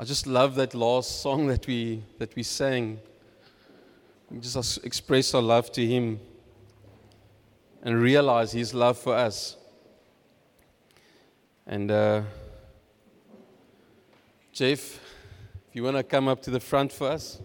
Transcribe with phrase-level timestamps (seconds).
[0.00, 3.00] I just love that last song that we, that we sang.
[4.30, 6.20] We just express our love to Him
[7.82, 9.56] and realize His love for us.
[11.66, 12.22] And uh,
[14.52, 15.00] Jeff,
[15.68, 17.40] if you want to come up to the front for us.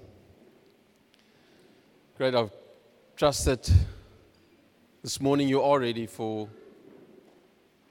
[2.18, 2.36] Great.
[2.36, 2.48] I
[3.16, 3.72] trust that
[5.02, 6.48] this morning you are ready for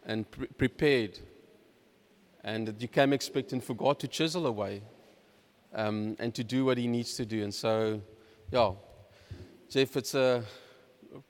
[0.07, 1.19] and pre- prepared,
[2.45, 4.83] and that you came expecting for God to chisel away
[5.75, 7.43] um, and to do what He needs to do.
[7.43, 8.01] And so,
[8.51, 8.73] yeah,
[9.71, 10.45] Jeff, it's a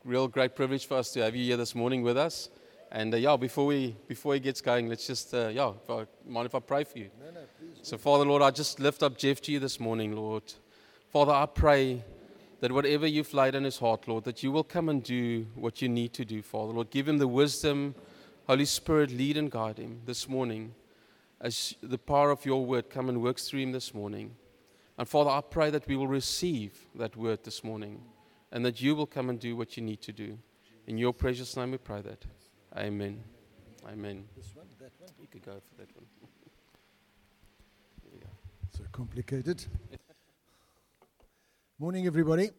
[0.04, 2.48] real great privilege for us to have you here this morning with us.
[2.90, 6.06] And uh, yeah, before we before he gets going, let's just uh, yeah, if I,
[6.26, 7.10] mind if I pray for you?
[7.18, 7.78] No, no, please.
[7.82, 10.42] So, Father, Lord, I just lift up Jeff to you this morning, Lord.
[11.10, 12.04] Father, I pray
[12.60, 15.80] that whatever you've laid on his heart, Lord, that you will come and do what
[15.80, 16.72] you need to do, Father.
[16.72, 17.94] Lord, give him the wisdom.
[18.46, 20.74] Holy Spirit, lead and guide him this morning
[21.42, 24.36] as the power of your word come and works through him this morning.
[24.96, 28.00] And Father, I pray that we will receive that word this morning
[28.52, 30.38] and that you will come and do what you need to do.
[30.86, 32.24] In your precious name we pray that.
[32.76, 33.22] Amen.
[33.86, 34.24] Amen.
[34.36, 35.10] This one, that one.
[35.20, 36.06] You could go for that one.
[38.70, 39.66] So complicated.
[41.78, 42.50] Morning, everybody.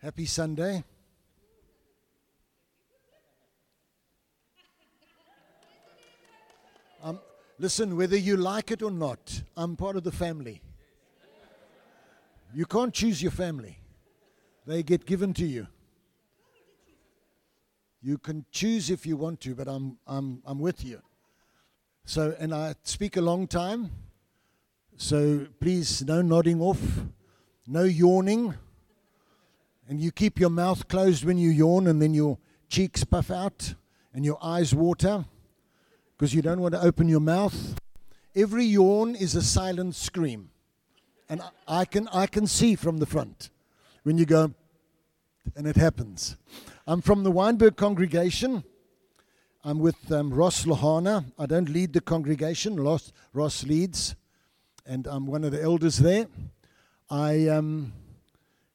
[0.00, 0.84] Happy Sunday.
[7.02, 7.20] Um,
[7.58, 10.60] listen, whether you like it or not, I'm part of the family.
[12.54, 13.78] You can't choose your family,
[14.66, 15.66] they get given to you.
[18.00, 21.02] You can choose if you want to, but I'm, I'm, I'm with you.
[22.04, 23.90] So, and I speak a long time.
[24.96, 26.80] So please, no nodding off,
[27.66, 28.54] no yawning.
[29.88, 32.38] And you keep your mouth closed when you yawn, and then your
[32.68, 33.74] cheeks puff out
[34.14, 35.24] and your eyes water
[36.18, 37.76] because you don't want to open your mouth.
[38.34, 40.50] Every yawn is a silent scream.
[41.28, 43.50] And I- can, I can see from the front
[44.02, 44.52] when you go,
[45.54, 46.36] and it happens.
[46.88, 48.64] I'm from the Wynberg congregation.
[49.62, 51.24] I'm with um, Ross Lohana.
[51.38, 54.16] I don't lead the congregation, Ross, Ross leads,
[54.84, 56.26] and I'm one of the elders there.
[57.10, 57.92] I um,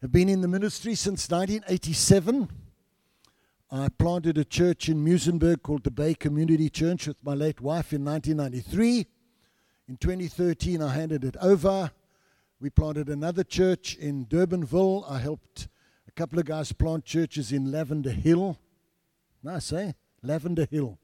[0.02, 2.63] have been in the ministry since 1987.
[3.76, 7.92] I planted a church in Muizenberg called the Bay Community Church with my late wife
[7.92, 9.08] in 1993.
[9.88, 11.90] In 2013, I handed it over.
[12.60, 15.10] We planted another church in Durbanville.
[15.10, 15.70] I helped
[16.08, 18.60] a couple of guys plant churches in Lavender Hill.
[19.42, 19.94] Nice, eh?
[20.22, 20.96] Lavender Hill.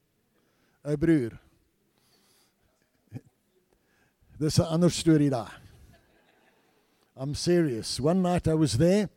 [0.88, 1.40] Ou broer.
[4.40, 5.60] Dis 'n ander storie daar.
[7.18, 8.00] I'm serious.
[8.00, 9.10] One night I was there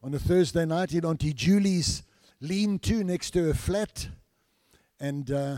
[0.00, 2.04] on a Thursday night in Auntie Julie's
[2.40, 4.08] lean-to next to her flat,
[4.98, 5.56] and uh,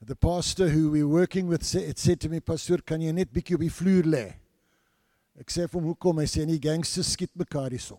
[0.00, 3.32] the pastor who we were working with said, said to me, "Pastor, kan jy net
[3.32, 4.34] bietjie op die vloer lê?"
[5.38, 7.98] Ek sê vir hom, "Hoekom?" Hy sê, "Die gangsters skiet mekaar hierso."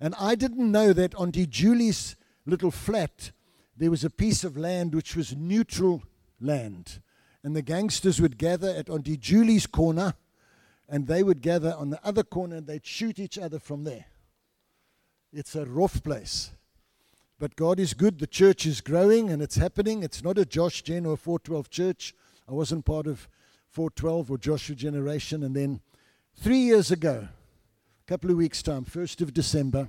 [0.00, 2.16] And I didn't know that on Auntie Julie's
[2.46, 3.32] little flat
[3.78, 6.02] there was a piece of land which was neutral
[6.40, 7.00] land.
[7.44, 10.14] And the gangsters would gather at Auntie Julie's corner,
[10.88, 14.06] and they would gather on the other corner, and they'd shoot each other from there.
[15.32, 16.50] It's a rough place.
[17.38, 18.18] But God is good.
[18.18, 20.02] The church is growing, and it's happening.
[20.02, 22.14] It's not a Josh Gen or a 412 church.
[22.48, 23.28] I wasn't part of
[23.70, 25.44] 412 or Joshua Generation.
[25.44, 25.80] And then
[26.36, 29.88] three years ago, a couple of weeks' time, 1st of December,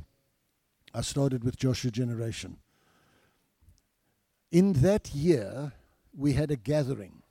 [0.93, 2.57] I started with Joshua Generation.
[4.51, 5.73] In that year,
[6.16, 7.23] we had a gathering.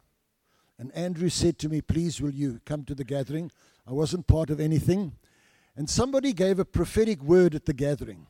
[0.78, 3.50] And Andrew said to me, Please, will you come to the gathering?
[3.86, 5.12] I wasn't part of anything.
[5.76, 8.26] And somebody gave a prophetic word at the gathering.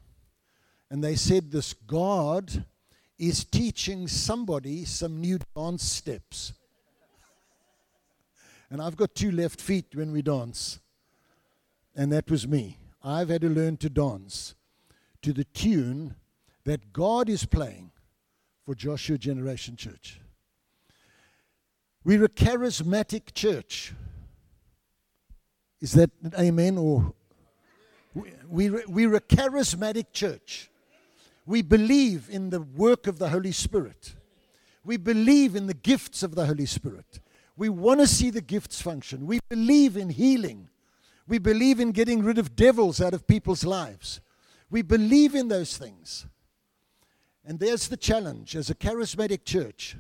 [0.90, 2.64] And they said, This God
[3.18, 6.52] is teaching somebody some new dance steps.
[8.70, 10.78] And I've got two left feet when we dance.
[11.96, 12.76] And that was me.
[13.02, 14.54] I've had to learn to dance
[15.22, 16.16] to the tune
[16.64, 17.92] that God is playing
[18.66, 20.20] for Joshua Generation Church.
[22.04, 23.94] We're a charismatic church.
[25.80, 27.14] Is that amen or?
[28.14, 30.70] we- We're, we're a charismatic church.
[31.48, 34.14] We believe in the work of the Holy Spirit.
[34.84, 37.20] We believe in the gifts of the Holy Spirit.
[37.56, 39.26] We want to see the gifts function.
[39.26, 40.68] We believe in healing.
[41.26, 44.20] We believe in getting rid of devils out of people's lives.
[44.68, 46.26] We believe in those things.
[47.46, 49.96] And there's the challenge as a charismatic church.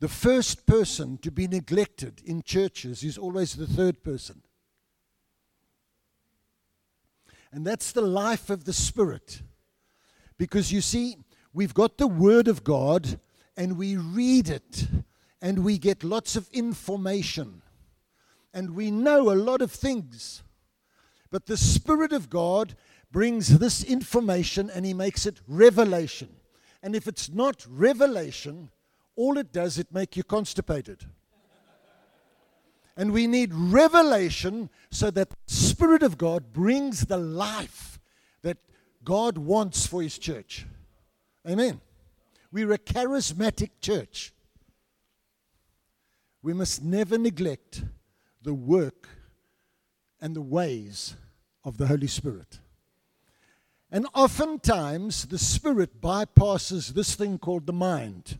[0.00, 4.42] The first person to be neglected in churches is always the third person.
[7.52, 9.42] And that's the life of the Spirit.
[10.42, 11.18] Because you see,
[11.52, 13.20] we've got the Word of God,
[13.56, 14.88] and we read it
[15.40, 17.62] and we get lots of information
[18.52, 20.42] and we know a lot of things.
[21.30, 22.74] But the Spirit of God
[23.12, 26.30] brings this information and He makes it revelation.
[26.82, 28.70] And if it's not revelation,
[29.14, 31.04] all it does it make you constipated.
[32.96, 38.00] And we need revelation so that the Spirit of God brings the life
[38.42, 38.58] that
[39.04, 40.66] God wants for His church.
[41.48, 41.80] Amen.
[42.50, 44.32] We're a charismatic church.
[46.42, 47.84] We must never neglect
[48.42, 49.08] the work
[50.20, 51.16] and the ways
[51.64, 52.58] of the Holy Spirit.
[53.90, 58.38] And oftentimes, the Spirit bypasses this thing called the mind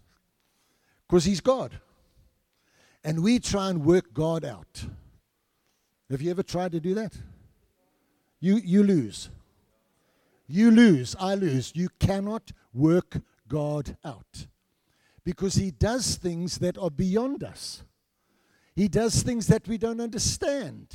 [1.06, 1.80] because He's God.
[3.04, 4.84] And we try and work God out.
[6.10, 7.16] Have you ever tried to do that?
[8.40, 9.28] You, you lose.
[10.52, 11.16] You lose.
[11.19, 11.72] I lose.
[11.75, 14.49] You cannot work God out
[15.25, 17.84] because He does things that are beyond us.
[18.76, 20.94] He does things that we don't understand.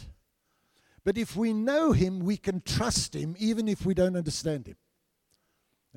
[1.03, 4.75] But if we know Him, we can trust Him even if we don't understand Him.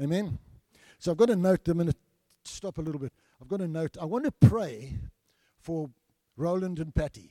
[0.00, 0.38] Amen?
[0.98, 1.68] So I've got a note.
[1.68, 1.96] I'm going to
[2.44, 3.12] stop a little bit.
[3.42, 3.98] I've got a note.
[4.00, 4.94] I want to pray
[5.58, 5.90] for
[6.34, 7.30] Roland and Patty.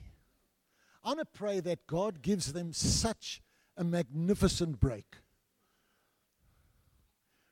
[1.03, 3.41] I want to pray that God gives them such
[3.75, 5.15] a magnificent break.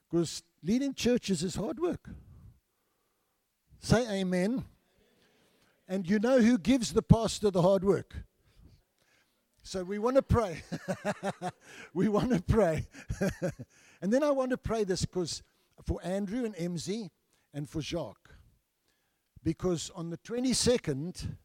[0.10, 2.10] Because leading churches is hard work.
[3.80, 4.66] Say amen.
[5.88, 8.16] And you know who gives the pastor the hard work?
[9.64, 10.64] So we want to pray.
[11.94, 12.88] we want to pray.
[14.02, 15.44] and then I want to pray this because
[15.84, 17.10] for Andrew and MZ
[17.54, 18.30] and for Jacques.
[19.44, 21.36] Because on the 22nd,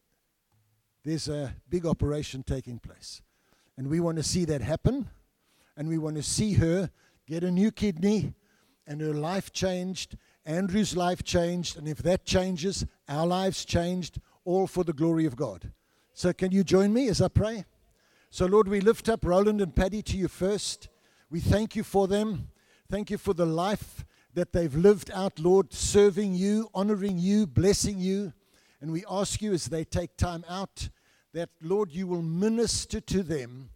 [1.05, 3.23] there's a big operation taking place.
[3.77, 5.09] And we want to see that happen.
[5.77, 6.91] And we want to see her
[7.27, 8.35] get a new kidney
[8.87, 11.77] and her life changed, Andrew's life changed.
[11.77, 15.73] And if that changes, our lives changed all for the glory of God.
[16.15, 17.65] So, can you join me as I pray?
[18.31, 20.89] So, Lord, we lift up Roland and Patty to you first.
[21.31, 22.49] We thank you for them.
[22.91, 27.99] Thank you for the life that they've lived out, Lord, serving you, honoring you, blessing
[27.99, 28.33] you.
[28.81, 30.89] And we ask you as they take time out
[31.33, 33.71] that, Lord, you will minister to them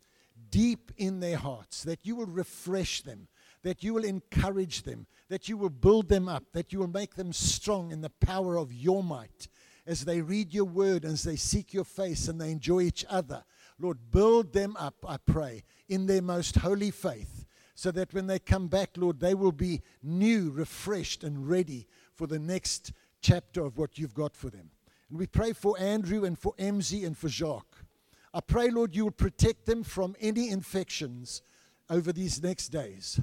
[0.50, 3.28] deep in their hearts, that you will refresh them,
[3.66, 7.16] that you will encourage them, that you will build them up, that you will make
[7.16, 9.48] them strong in the power of your might
[9.88, 13.42] as they read your word, as they seek your face, and they enjoy each other.
[13.80, 18.38] Lord, build them up, I pray, in their most holy faith, so that when they
[18.38, 23.78] come back, Lord, they will be new, refreshed, and ready for the next chapter of
[23.78, 24.70] what you've got for them.
[25.10, 27.84] And we pray for Andrew and for MZ and for Jacques.
[28.32, 31.42] I pray, Lord, you will protect them from any infections
[31.90, 33.20] over these next days.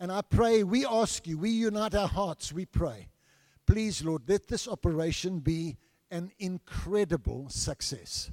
[0.00, 3.08] And I pray, we ask you, we unite our hearts, we pray
[3.68, 5.76] Please, Lord, let this operation be
[6.10, 8.30] an incredible success.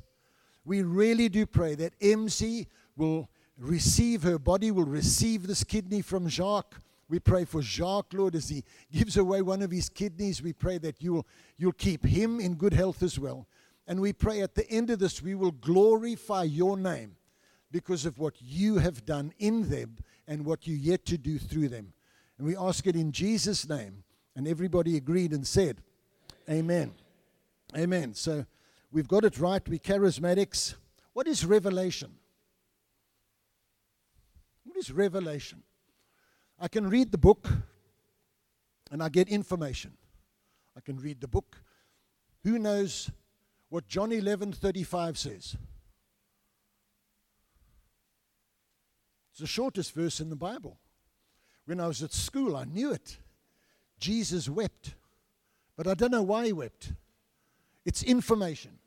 [0.64, 6.30] We really do pray that MC will receive, her body will receive this kidney from
[6.30, 6.80] Jacques.
[7.10, 8.64] We pray for Jacques, Lord, as he
[8.94, 10.42] gives away one of his kidneys.
[10.42, 11.28] We pray that you'll,
[11.58, 13.46] you'll keep him in good health as well.
[13.88, 17.18] And we pray at the end of this, we will glorify your name
[17.74, 21.69] because of what you have done in them and what you yet to do through
[21.69, 21.94] them.
[22.38, 24.04] And we ask it in Jesus' name.
[24.36, 25.82] And everybody agreed and said,
[26.50, 26.94] Amen.
[27.75, 28.13] Amen.
[28.13, 28.46] So
[28.91, 29.67] we've got it right.
[29.67, 30.75] We charismatics.
[31.13, 32.12] What is revelation?
[34.63, 35.63] What is revelation?
[36.60, 37.48] I can read the book
[38.91, 39.94] and I get information.
[40.75, 41.58] I can read the book.
[42.44, 43.10] Who knows
[43.70, 45.55] what John 11:35 says?
[49.36, 50.80] It's the shortest verse in the Bible.
[51.65, 53.18] When I was at school, I knew it.
[54.00, 54.96] Jesus wept.
[55.75, 56.94] But I don't know why he wept.
[57.84, 58.80] It's information.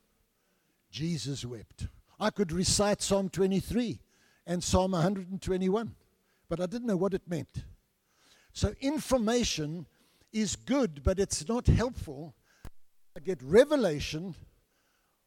[0.90, 1.88] Jesus wept.
[2.19, 4.00] I could recite Psalm 23
[4.47, 5.95] and Psalm 121,
[6.49, 7.64] but I didn't know what it meant.
[8.55, 9.85] So information
[10.33, 12.35] is good, but it's not helpful.
[13.14, 14.35] I get revelation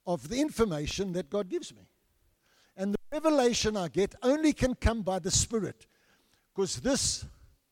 [0.08, 1.91] of the information that God gives me.
[3.12, 5.86] Revelation I get only can come by the Spirit,
[6.53, 7.25] because this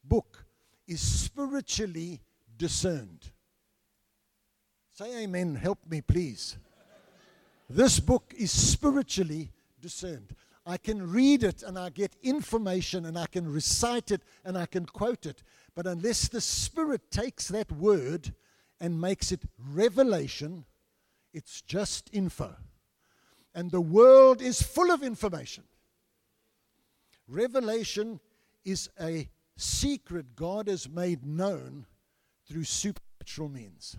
[0.04, 0.44] book
[0.86, 2.20] is spiritually
[2.58, 3.32] discerned.
[4.92, 5.56] Say amen.
[5.56, 6.58] Help me, please.
[7.70, 10.36] This book is spiritually discerned.
[10.66, 14.66] I can read it and I get information and I can recite it and I
[14.66, 15.42] can quote it.
[15.74, 18.34] But unless the Spirit takes that word
[18.82, 20.66] and makes it revelation,
[21.34, 22.56] it's just info.
[23.54, 25.64] And the world is full of information.
[27.28, 28.20] Revelation
[28.64, 31.86] is a secret God has made known
[32.48, 33.98] through supernatural means.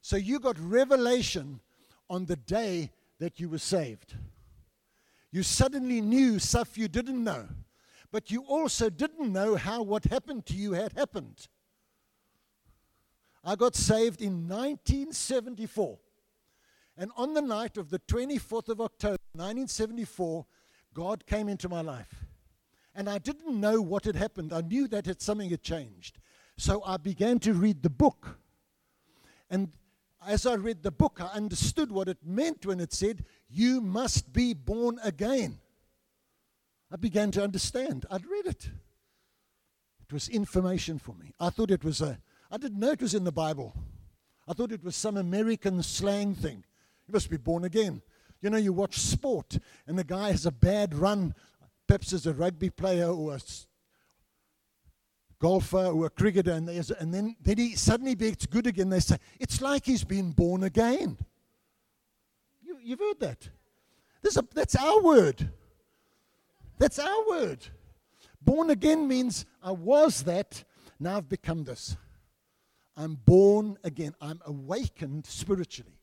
[0.00, 1.60] So you got revelation
[2.08, 4.14] on the day that you were saved.
[5.30, 7.46] You suddenly knew stuff you didn't know,
[8.10, 11.46] but you also didn't know how what happened to you had happened.
[13.44, 15.98] I got saved in 1974.
[17.00, 20.44] And on the night of the 24th of October, 1974,
[20.92, 22.26] God came into my life.
[22.94, 24.52] And I didn't know what had happened.
[24.52, 26.18] I knew that something had changed.
[26.58, 28.38] So I began to read the book.
[29.48, 29.72] And
[30.28, 34.34] as I read the book, I understood what it meant when it said, You must
[34.34, 35.58] be born again.
[36.92, 38.04] I began to understand.
[38.10, 38.68] I'd read it.
[40.02, 41.32] It was information for me.
[41.40, 42.18] I thought it was a,
[42.50, 43.74] I didn't know it was in the Bible.
[44.46, 46.64] I thought it was some American slang thing.
[47.10, 48.02] You must be born again.
[48.40, 51.34] You know, you watch sport and the guy has a bad run,
[51.88, 53.40] perhaps as a rugby player or a
[55.40, 58.90] golfer or a cricketer, and, and then, then he suddenly gets good again.
[58.90, 61.18] They say, it's like he's been born again.
[62.62, 63.48] You, you've heard that.
[64.24, 65.50] A, that's our word.
[66.78, 67.66] That's our word.
[68.40, 70.62] Born again means I was that,
[71.00, 71.96] now I've become this.
[72.96, 74.14] I'm born again.
[74.20, 75.96] I'm awakened spiritually.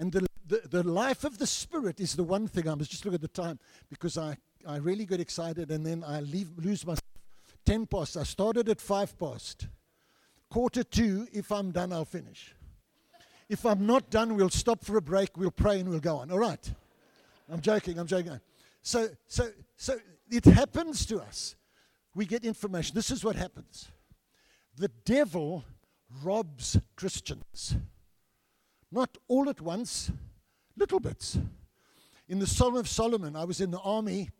[0.00, 2.66] And the, the, the life of the Spirit is the one thing.
[2.66, 3.58] I must just look at the time
[3.90, 4.34] because I,
[4.66, 7.02] I really get excited and then I leave, lose myself.
[7.66, 8.16] 10 past.
[8.16, 9.68] I started at 5 past.
[10.48, 12.54] Quarter two, if I'm done, I'll finish.
[13.50, 16.30] If I'm not done, we'll stop for a break, we'll pray, and we'll go on.
[16.30, 16.72] All right.
[17.50, 18.40] I'm joking, I'm joking.
[18.80, 19.98] So, so, so
[20.30, 21.56] it happens to us.
[22.14, 22.94] We get information.
[22.94, 23.90] This is what happens.
[24.76, 25.64] The devil
[26.24, 27.76] robs Christians.
[28.92, 30.10] Not all at once,
[30.76, 31.38] little bits.
[32.28, 34.30] In the Song of Solomon, I was in the army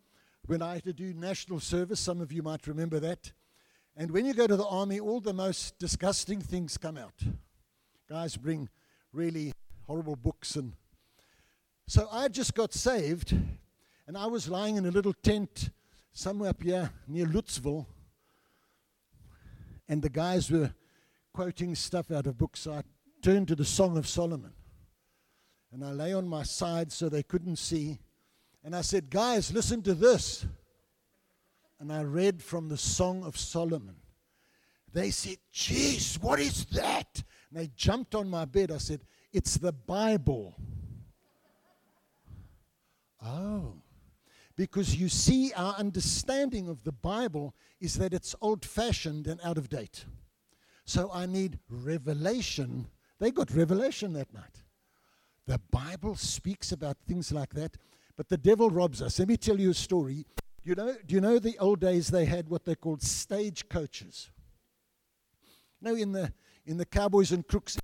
[0.47, 2.01] when I had to do national service.
[2.01, 3.33] Some of you might remember that.
[3.97, 7.23] And when you go to the army, all the most disgusting things come out.
[8.09, 8.69] Guys bring
[9.13, 9.53] really
[9.87, 10.57] horrible books.
[10.57, 10.73] And
[11.87, 13.37] so I just got saved,
[14.07, 15.71] and I was lying in a little tent
[16.13, 17.87] somewhere up here near Lutzville.
[19.89, 20.73] And the guys were
[21.33, 22.61] quoting stuff out of books.
[22.61, 22.83] So I
[23.23, 24.53] turned to the Song of Solomon.
[25.73, 27.99] And I lay on my side so they couldn't see.
[28.65, 30.47] And I said, Guys, listen to this.
[31.79, 33.97] And I read from the Song of Solomon.
[34.93, 37.23] They said, Jeez, what is that?
[37.51, 38.71] And they jumped on my bed.
[38.71, 39.01] I said,
[39.33, 40.57] It's the Bible.
[43.25, 43.75] oh.
[44.57, 49.57] Because you see, our understanding of the Bible is that it's old fashioned and out
[49.57, 50.05] of date.
[50.85, 52.89] So I need revelation.
[53.21, 54.65] They got revelation that night.
[55.47, 57.77] The Bible speaks about things like that,
[58.17, 59.19] but the devil robs us.
[59.19, 60.25] Let me tell you a story.
[60.65, 64.31] You know, do you know the old days they had what they called stage coaches?
[65.81, 66.33] No, in the
[66.67, 67.79] in the cowboys and crooks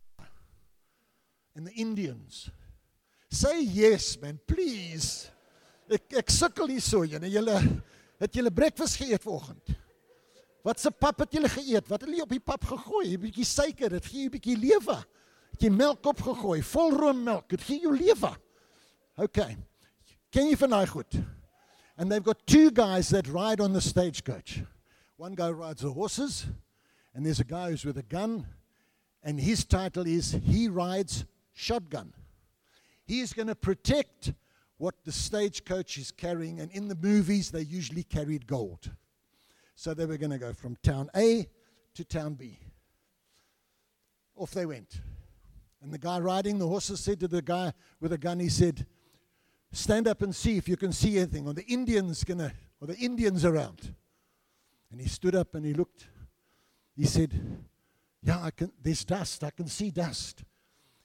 [1.54, 2.50] and the Indians.
[3.30, 5.30] Say yes, man, please.
[5.90, 7.28] Ek ek sukkel hier so, julle.
[7.30, 7.58] Julle
[8.20, 9.74] het julle breakfast geëet vanoggend.
[10.64, 11.88] Wat se pap het julle geëet?
[11.88, 13.14] Wat het julle op die pap gegooi?
[13.14, 14.96] 'n Bietjie suiker, dit gee 'n bietjie lewe.
[15.60, 16.60] Jy melk opgegooi?
[16.62, 18.32] Vol roommelk, dit gee jou lewe.
[19.18, 19.56] Okay.
[20.32, 21.18] Ken jy van daai goed?
[21.96, 24.62] And they've got two guys that ride on the stagecoach.
[25.16, 26.46] One guy rides the horses,
[27.14, 28.46] and there's a guy who's with a gun,
[29.22, 32.12] and his title is He Rides Shotgun.
[33.06, 34.34] He is going to protect
[34.76, 38.90] what the stagecoach is carrying, and in the movies, they usually carried gold.
[39.74, 41.46] So they were going to go from town A
[41.94, 42.58] to town B.
[44.36, 45.00] Off they went.
[45.82, 48.86] And the guy riding the horses said to the guy with a gun, he said,
[49.72, 51.46] Stand up and see if you can see anything.
[51.46, 53.94] Or the Indians gonna or the Indians around.
[54.90, 56.06] And he stood up and he looked.
[56.96, 57.32] He said,
[58.22, 59.44] Yeah, I can there's dust.
[59.44, 60.44] I can see dust.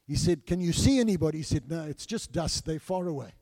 [0.07, 1.39] He said, Can you see anybody?
[1.39, 2.65] He said, No, it's just dust.
[2.65, 3.33] They're far away.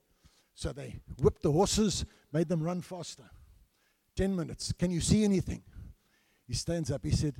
[0.55, 3.29] So they whipped the horses, made them run faster.
[4.15, 4.73] 10 minutes.
[4.73, 5.61] Can you see anything?
[6.47, 7.05] He stands up.
[7.05, 7.35] He said,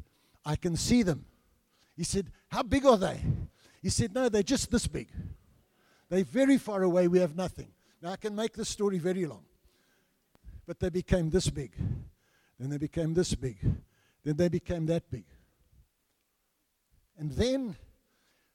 [0.46, 1.26] I can see them.
[1.98, 3.20] He said, How big are they?
[3.82, 5.10] He said, No, they're just this big.
[6.10, 7.08] They're very far away.
[7.08, 7.72] We have nothing.
[8.02, 9.44] Now, I can make the story very long.
[10.66, 11.74] But they became this big.
[12.60, 13.58] Then they became this big.
[14.24, 15.26] Then they became that big.
[17.18, 17.76] And then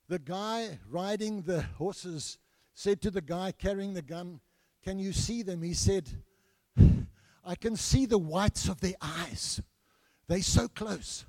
[0.09, 2.39] the guy riding the horses
[2.73, 4.41] said to the guy carrying the gun,
[4.83, 5.63] Can you see them?
[5.63, 6.09] He said,
[7.45, 9.61] I can see the whites of their eyes.
[10.27, 11.27] They're so close.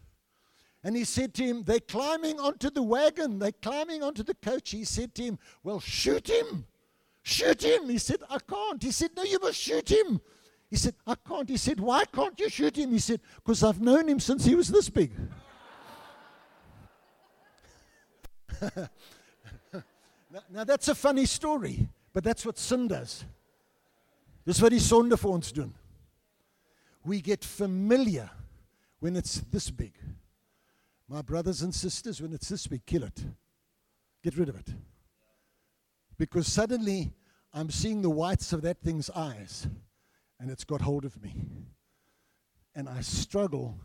[0.86, 3.40] And he said to him, They're climbing onto the wagon.
[3.40, 4.70] They're climbing onto the coach.
[4.70, 6.68] He said to him, Well, shoot him.
[7.24, 7.90] Shoot him.
[7.90, 8.82] He said, I can't.
[8.84, 10.22] He said, No, you must shoot him.
[10.70, 11.50] He said, I can't.
[11.50, 12.92] He said, Why can't you shoot him?
[12.92, 15.12] He said, Because I've known him since he was this big.
[18.62, 18.90] now,
[20.52, 23.26] now, that's a funny story, but that's what sin does.
[24.46, 25.52] Dis wat die sonde vir ons.
[27.04, 28.30] We get familiar
[29.00, 29.94] when it's this big.
[31.08, 33.24] My brothers and sisters, when it's this big, kill it.
[34.24, 34.74] Get rid of it.
[36.18, 37.14] Because suddenly
[37.54, 39.68] I'm seeing the whites of that thing's eyes
[40.40, 41.36] and it's got hold of me.
[42.76, 43.78] And I struggle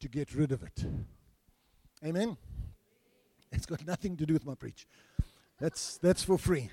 [0.00, 0.84] to get rid of it.
[2.04, 2.36] Amen?
[3.52, 4.86] It's got nothing to do with my preach.
[5.58, 6.70] That's, that's for free.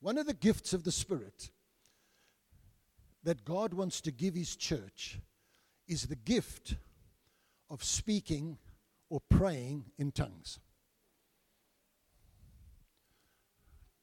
[0.00, 1.50] One of the gifts of the Spirit
[3.24, 5.18] that God wants to give His church
[5.88, 6.76] is the gift
[7.70, 8.58] of speaking
[9.08, 10.58] or praying in tongues.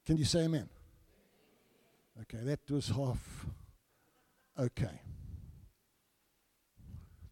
[0.05, 0.69] Can you say amen?
[2.21, 3.45] Okay, that was half
[4.57, 5.01] okay.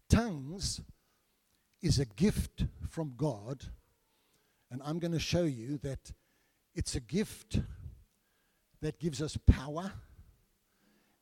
[0.08, 0.80] Tongues
[1.82, 3.64] is a gift from God,
[4.70, 6.12] and I'm going to show you that
[6.74, 7.60] it's a gift
[8.80, 9.92] that gives us power,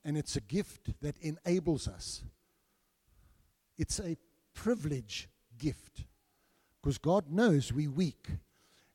[0.06, 2.22] and it's a gift that enables us.
[3.76, 4.16] It's a
[4.54, 6.04] privilege gift
[6.80, 8.28] because God knows we're weak,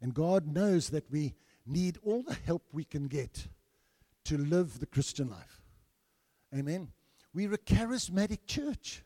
[0.01, 1.35] and God knows that we
[1.67, 3.45] need all the help we can get
[4.23, 5.61] to live the Christian life.
[6.55, 6.87] Amen.
[7.33, 9.03] We're a charismatic church.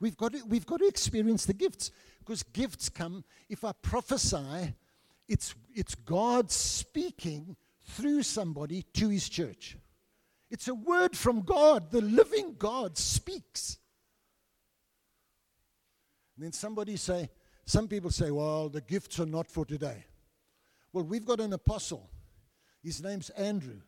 [0.00, 3.22] We've got to, we've got to experience the gifts because gifts come.
[3.50, 4.74] If I prophesy,
[5.28, 9.76] it's, it's God speaking through somebody to his church.
[10.52, 11.90] It's a word from God.
[11.90, 13.78] The living God speaks.
[16.36, 17.30] And then somebody say,
[17.64, 20.04] some people say, well, the gifts are not for today.
[20.92, 22.10] Well, we've got an apostle.
[22.82, 23.80] His name's Andrew.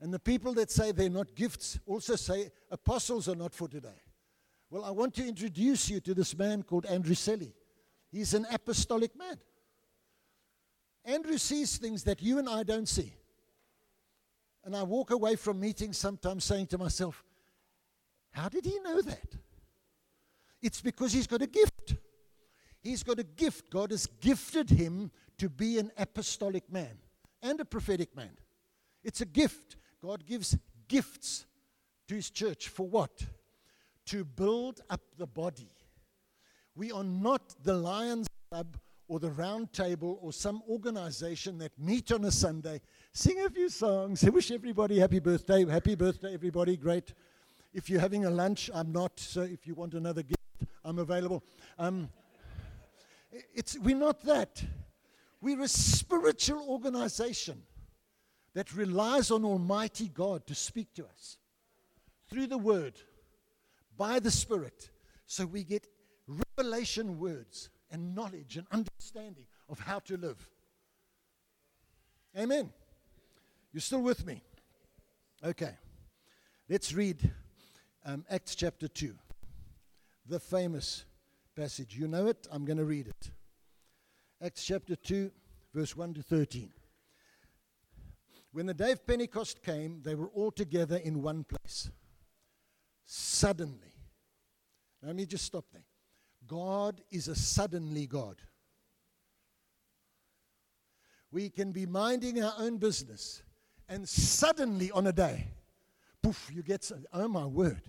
[0.00, 4.02] And the people that say they're not gifts also say apostles are not for today.
[4.70, 7.54] Well, I want to introduce you to this man called Andrew Selley.
[8.10, 9.38] He's an apostolic man.
[11.04, 13.12] Andrew sees things that you and I don't see.
[14.64, 17.22] And I walk away from meetings sometimes saying to myself,
[18.30, 19.36] How did he know that?
[20.62, 21.96] It's because he's got a gift.
[22.80, 23.70] He's got a gift.
[23.70, 26.98] God has gifted him to be an apostolic man
[27.42, 28.30] and a prophetic man.
[29.02, 29.76] It's a gift.
[30.02, 30.56] God gives
[30.88, 31.46] gifts
[32.08, 33.26] to his church for what?
[34.06, 35.70] To build up the body.
[36.74, 38.76] We are not the Lions Club
[39.08, 42.80] or the Round Table or some organization that meet on a Sunday,
[43.14, 47.14] sing a few songs, wish everybody happy birthday, happy birthday, everybody, great.
[47.72, 50.40] If you're having a lunch, I'm not, so if you want another gift,
[50.84, 51.44] I'm available.
[51.78, 52.10] Um,
[53.54, 54.62] it's, we're not that.
[55.40, 57.62] We're a spiritual organization
[58.54, 61.38] that relies on Almighty God to speak to us
[62.28, 62.94] through the Word,
[63.96, 64.90] by the Spirit,
[65.26, 65.86] so we get
[66.58, 70.48] revelation words and knowledge and understanding of how to live.
[72.36, 72.72] Amen.
[73.74, 74.40] You're still with me?
[75.44, 75.72] Okay.
[76.68, 77.28] Let's read
[78.06, 79.12] um, Acts chapter 2,
[80.28, 81.04] the famous
[81.56, 81.96] passage.
[81.96, 82.46] You know it?
[82.52, 83.30] I'm going to read it.
[84.40, 85.28] Acts chapter 2,
[85.74, 86.72] verse 1 to 13.
[88.52, 91.90] When the day of Pentecost came, they were all together in one place.
[93.04, 93.92] Suddenly.
[95.02, 95.82] Let me just stop there.
[96.46, 98.36] God is a suddenly God.
[101.32, 103.42] We can be minding our own business,
[103.88, 105.48] and suddenly on a day,
[106.22, 107.82] poof, you get, oh my word.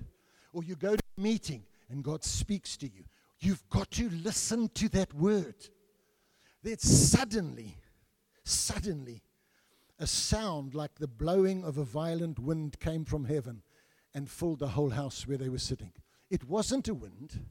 [0.53, 3.03] Or you go to a meeting and God speaks to you.
[3.39, 5.55] You've got to listen to that word.
[6.63, 7.77] That suddenly,
[8.43, 9.21] suddenly,
[9.99, 13.61] a sound like the blowing of a violent wind came from heaven
[14.13, 15.91] and filled the whole house where they were sitting.
[16.29, 17.45] It wasn't a wind,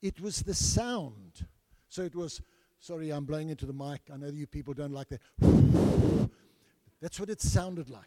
[0.00, 1.46] it was the sound.
[1.88, 2.40] So it was,
[2.78, 4.02] sorry, I'm blowing into the mic.
[4.12, 5.20] I know you people don't like that.
[7.00, 8.04] That's what it sounded like.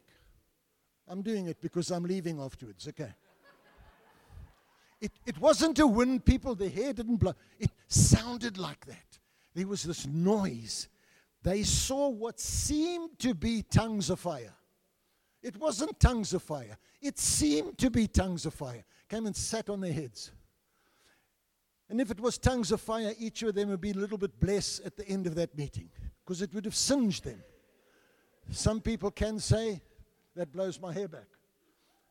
[1.07, 3.13] I'm doing it because I'm leaving afterwards, okay?
[5.01, 7.33] It, it wasn't a wind, people, the hair didn't blow.
[7.59, 9.19] It sounded like that.
[9.53, 10.87] There was this noise.
[11.41, 14.53] They saw what seemed to be tongues of fire.
[15.41, 18.85] It wasn't tongues of fire, it seemed to be tongues of fire.
[19.09, 20.31] Came and sat on their heads.
[21.89, 24.39] And if it was tongues of fire, each of them would be a little bit
[24.39, 25.89] blessed at the end of that meeting
[26.23, 27.43] because it would have singed them.
[28.51, 29.81] Some people can say,
[30.35, 31.27] That blows my hair back.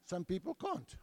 [0.04, 0.96] Some people can't.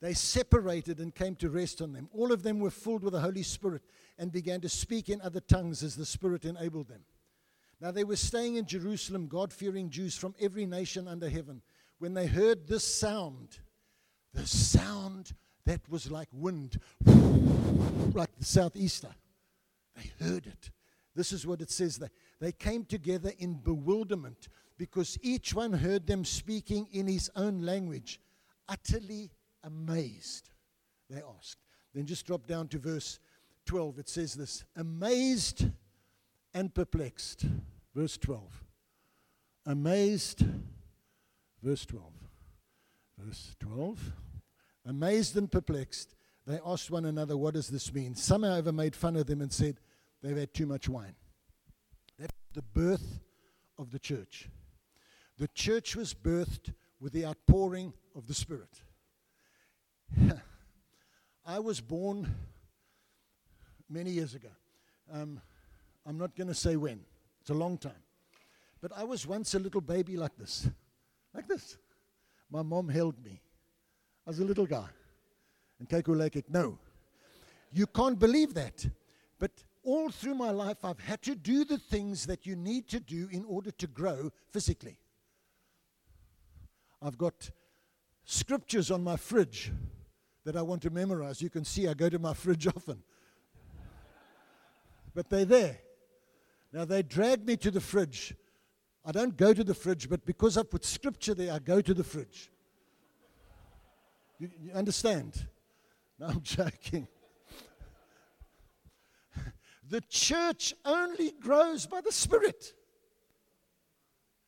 [0.00, 2.08] They separated and came to rest on them.
[2.12, 3.82] All of them were filled with the Holy Spirit
[4.16, 7.02] and began to speak in other tongues as the Spirit enabled them.
[7.80, 11.62] Now they were staying in Jerusalem, God fearing Jews from every nation under heaven.
[11.98, 13.58] When they heard this sound,
[14.34, 15.32] the sound
[15.64, 19.14] that was like wind, like the southeaster.
[19.96, 20.70] They heard it.
[21.18, 21.98] This is what it says.
[21.98, 22.06] They,
[22.38, 28.20] they came together in bewilderment because each one heard them speaking in his own language,
[28.68, 29.32] utterly
[29.64, 30.50] amazed.
[31.10, 31.58] They asked.
[31.92, 33.18] Then just drop down to verse
[33.66, 33.98] 12.
[33.98, 35.68] It says this amazed
[36.54, 37.46] and perplexed.
[37.96, 38.62] Verse 12.
[39.66, 40.44] Amazed,
[41.60, 42.04] verse 12.
[43.18, 44.12] Verse 12.
[44.86, 46.14] Amazed and perplexed,
[46.46, 48.14] they asked one another, What does this mean?
[48.14, 49.80] Some, however, made fun of them and said,
[50.22, 51.14] They've had too much wine.
[52.18, 53.20] That's the birth
[53.78, 54.48] of the church.
[55.38, 58.82] The church was birthed with the outpouring of the Spirit.
[61.46, 62.34] I was born
[63.88, 64.48] many years ago.
[65.12, 65.40] Um,
[66.04, 67.00] I'm not going to say when,
[67.40, 68.02] it's a long time.
[68.80, 70.68] But I was once a little baby like this,
[71.34, 71.78] like this.
[72.50, 73.40] My mom held me.
[74.26, 74.88] I was a little guy.
[75.78, 76.78] And Keiko Lekek, no.
[77.72, 78.86] You can't believe that.
[79.38, 79.50] But
[79.88, 83.26] all through my life, I've had to do the things that you need to do
[83.32, 84.98] in order to grow physically.
[87.00, 87.50] I've got
[88.26, 89.72] scriptures on my fridge
[90.44, 91.40] that I want to memorize.
[91.40, 93.02] You can see I go to my fridge often.
[95.14, 95.78] but they're there.
[96.70, 98.34] Now, they drag me to the fridge.
[99.06, 101.94] I don't go to the fridge, but because I put scripture there, I go to
[101.94, 102.50] the fridge.
[104.38, 105.46] You, you understand?
[106.18, 107.08] No, I'm joking.
[109.88, 112.72] The church only grows by the Spirit.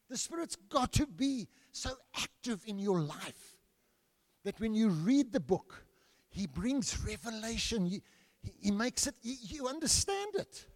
[0.08, 3.56] The Spirit's got to be so active in your life
[4.44, 5.84] that when you read the book,
[6.30, 7.86] He brings revelation.
[7.86, 8.02] He,
[8.60, 10.66] he, makes it, he, you understand it.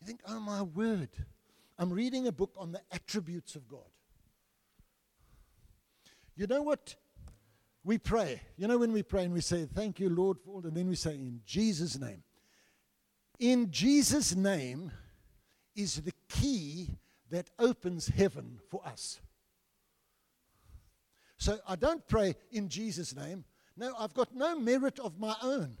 [0.00, 1.10] You think, oh my word.
[1.78, 3.80] I'm reading a book on the attributes of God.
[6.34, 6.96] You know what?
[7.84, 8.40] We pray.
[8.56, 10.88] You know when we pray and we say, Thank you, Lord, for all, and then
[10.88, 12.22] we say, In Jesus' name.
[13.38, 14.90] In Jesus' name
[15.76, 16.90] is the key
[17.30, 19.20] that opens heaven for us.
[21.36, 23.44] So I don't pray in Jesus' name.
[23.76, 25.76] No, I've got no merit of my own.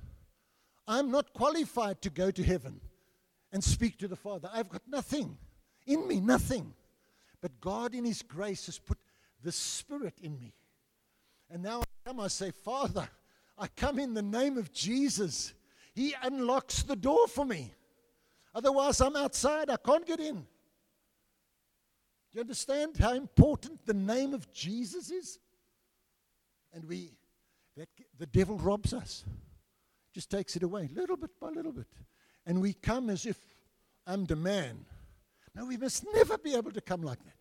[0.86, 2.80] I'm not qualified to go to heaven
[3.52, 4.48] and speak to the Father.
[4.52, 5.36] I've got nothing
[5.86, 6.74] in me, nothing.
[7.40, 8.98] But God, in His grace, has put
[9.42, 10.54] the Spirit in me.
[11.50, 13.08] And now I come, I say, Father,
[13.58, 15.54] I come in the name of Jesus.
[15.98, 17.74] He unlocks the door for me.
[18.54, 19.68] Otherwise, I'm outside.
[19.68, 20.36] I can't get in.
[20.36, 20.44] Do
[22.34, 25.40] you understand how important the name of Jesus is?
[26.72, 27.16] And we,
[27.76, 29.24] that, the devil robs us,
[30.14, 31.88] just takes it away little bit by little bit.
[32.46, 33.36] And we come as if
[34.06, 34.86] I'm the man.
[35.56, 37.34] No, we must never be able to come like that.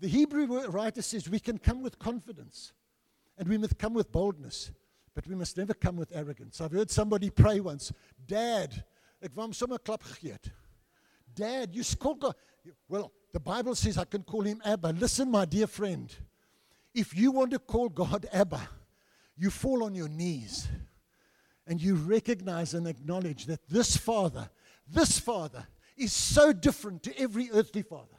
[0.00, 2.72] The Hebrew writer says we can come with confidence
[3.38, 4.72] and we must come with boldness,
[5.20, 6.62] but we must never come with arrogance.
[6.62, 7.92] I've heard somebody pray once,
[8.26, 8.84] Dad,
[9.22, 10.38] ek wou hom sommer klap gegee.
[11.34, 12.34] Dad, you call.
[12.88, 14.94] Well, the Bible says I can call him Abba.
[14.98, 16.10] Listen, my dear friend,
[16.94, 18.66] if you want to call God Abba,
[19.36, 20.68] you fall on your knees
[21.66, 24.48] and you recognize and acknowledge that this Father,
[24.88, 25.66] this Father,
[25.98, 28.16] is so different to every earthly father.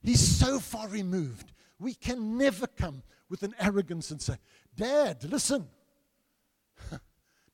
[0.00, 1.50] He's so far removed.
[1.80, 4.36] We can never come with an arrogance and say,
[4.76, 5.66] Dad, listen.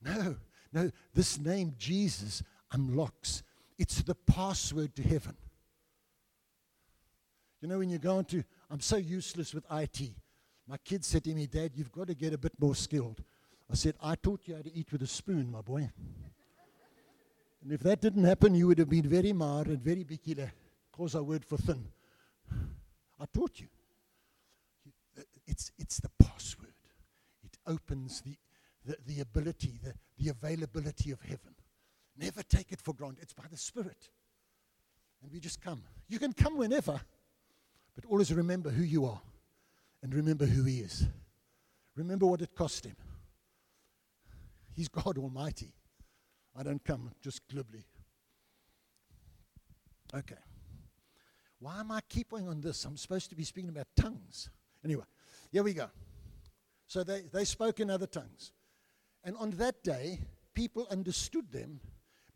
[0.05, 0.37] No,
[0.73, 3.43] no, this name, Jesus, unlocks.
[3.79, 5.37] It's the password to heaven.
[7.61, 10.11] You know, when you go into, I'm so useless with IT.
[10.67, 13.23] My kids said to me, Dad, you've got to get a bit more skilled.
[13.71, 15.90] I said, I taught you how to eat with a spoon, my boy.
[17.62, 20.51] And if that didn't happen, you would have been very mar and very bikile.
[20.93, 21.87] Cause our word for thin.
[23.19, 23.69] I taught you.
[25.47, 26.75] It's, it's the password.
[27.43, 28.37] It opens the,
[28.85, 31.55] the, the ability, the, the availability of heaven.
[32.16, 33.23] Never take it for granted.
[33.23, 34.11] It's by the Spirit.
[35.23, 35.83] And we just come.
[36.09, 37.01] You can come whenever,
[37.94, 39.20] but always remember who you are
[40.03, 41.07] and remember who He is.
[41.97, 42.97] Remember what it cost Him.
[44.73, 45.73] He's God Almighty.
[46.57, 47.85] I don't come just glibly.
[50.14, 50.37] Okay.
[51.59, 52.85] Why am I keeping on this?
[52.85, 54.51] I'm supposed to be speaking about tongues.
[54.85, 55.05] Anyway,
[55.51, 55.87] here we go.
[56.87, 58.53] So they, they spoke in other tongues.
[59.25, 60.21] And on that day,
[60.55, 61.81] people understood them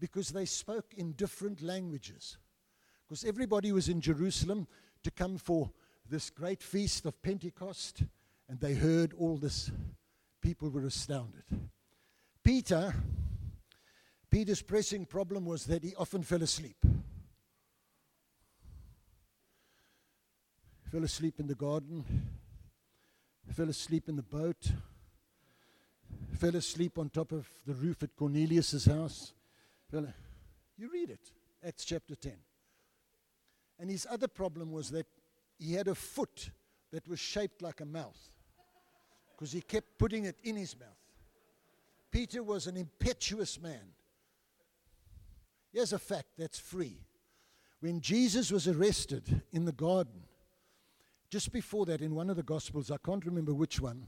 [0.01, 2.38] because they spoke in different languages.
[3.07, 4.66] Because everybody was in Jerusalem
[5.03, 5.70] to come for
[6.09, 8.03] this great feast of Pentecost,
[8.48, 9.70] and they heard all this.
[10.40, 11.44] People were astounded.
[12.42, 12.94] Peter
[14.31, 16.77] Peter's pressing problem was that he often fell asleep.
[20.90, 22.05] Fell asleep in the garden.
[23.53, 24.72] fell asleep in the boat,
[26.38, 29.33] fell asleep on top of the roof at Cornelius's house.
[29.92, 31.33] You read it,
[31.66, 32.33] Acts chapter 10.
[33.81, 35.07] And his other problem was that
[35.59, 36.51] he had a foot
[36.92, 38.18] that was shaped like a mouth
[39.35, 40.88] because he kept putting it in his mouth.
[42.11, 43.92] Peter was an impetuous man.
[45.72, 46.98] Here's a fact that's free.
[47.81, 50.22] When Jesus was arrested in the garden,
[51.31, 54.07] just before that, in one of the Gospels, I can't remember which one,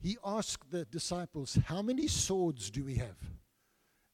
[0.00, 3.16] he asked the disciples, How many swords do we have?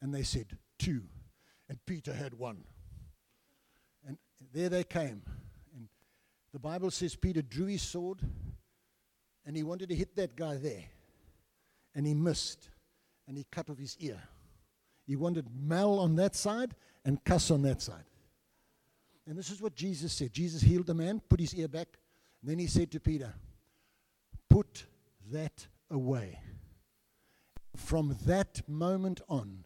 [0.00, 1.02] And they said, Two.
[1.68, 2.64] And Peter had one.
[4.06, 4.18] And
[4.52, 5.22] there they came.
[5.74, 5.88] And
[6.52, 8.20] the Bible says Peter drew his sword
[9.46, 10.84] and he wanted to hit that guy there.
[11.94, 12.68] And he missed.
[13.26, 14.20] And he cut off his ear.
[15.06, 18.04] He wanted mal on that side and cuss on that side.
[19.26, 20.32] And this is what Jesus said.
[20.32, 21.88] Jesus healed the man, put his ear back,
[22.40, 23.32] and then he said to Peter,
[24.50, 24.84] Put
[25.32, 26.38] that away.
[27.76, 29.64] From that moment on,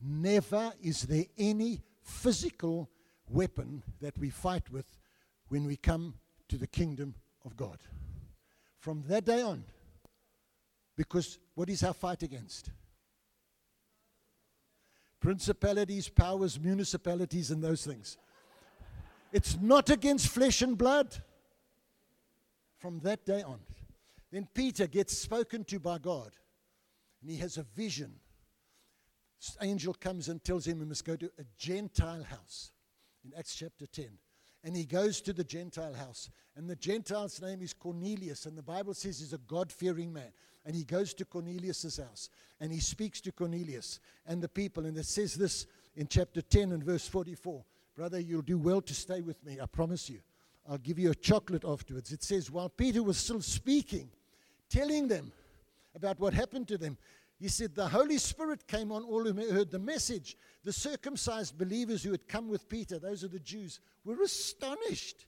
[0.00, 2.90] never is there any physical
[3.28, 4.98] weapon that we fight with
[5.48, 6.14] when we come
[6.48, 7.78] to the kingdom of God.
[8.78, 9.64] From that day on,
[10.96, 12.70] because what is our fight against?
[15.20, 18.18] Principalities, powers, municipalities, and those things.
[19.32, 21.16] It's not against flesh and blood.
[22.76, 23.60] From that day on.
[24.34, 26.32] Then Peter gets spoken to by God,
[27.22, 28.16] and he has a vision.
[29.38, 32.72] This angel comes and tells him he must go to a Gentile house
[33.24, 34.06] in Acts chapter 10.
[34.64, 36.30] And he goes to the Gentile house.
[36.56, 38.46] And the Gentile's name is Cornelius.
[38.46, 40.32] And the Bible says he's a God fearing man.
[40.66, 42.28] And he goes to Cornelius's house.
[42.58, 44.84] And he speaks to Cornelius and the people.
[44.84, 48.94] And it says this in chapter 10 and verse 44 Brother, you'll do well to
[48.94, 49.60] stay with me.
[49.62, 50.22] I promise you.
[50.68, 52.10] I'll give you a chocolate afterwards.
[52.10, 54.10] It says, while Peter was still speaking,
[54.74, 55.32] telling them
[55.94, 56.98] about what happened to them,
[57.38, 60.36] he said, The Holy Spirit came on all who heard the message.
[60.64, 65.26] The circumcised believers who had come with Peter, those are the Jews, were astonished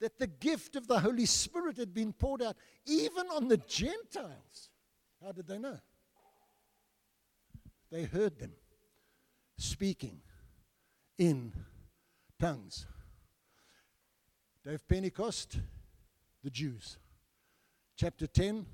[0.00, 4.70] that the gift of the Holy Spirit had been poured out even on the Gentiles.
[5.24, 5.78] How did they know?
[7.90, 8.52] They heard them
[9.56, 10.20] speaking
[11.18, 11.52] in
[12.40, 12.86] tongues.
[14.66, 15.58] Of Pentecost,
[16.42, 16.98] the Jews.
[17.96, 18.66] Chapter 10,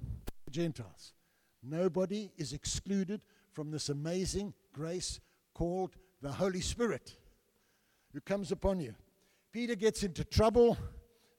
[0.46, 1.12] the Gentiles.
[1.62, 3.20] Nobody is excluded
[3.52, 5.20] from this amazing grace
[5.52, 7.16] called the Holy Spirit
[8.14, 8.94] who comes upon you.
[9.52, 10.78] Peter gets into trouble.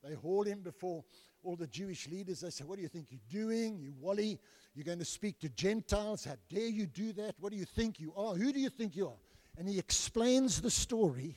[0.03, 1.03] They haul him before
[1.43, 2.41] all the Jewish leaders.
[2.41, 3.79] They say, What do you think you're doing?
[3.79, 4.39] You wally.
[4.75, 6.25] You're going to speak to Gentiles.
[6.25, 7.35] How dare you do that?
[7.39, 8.35] What do you think you are?
[8.35, 9.19] Who do you think you are?
[9.57, 11.35] And he explains the story.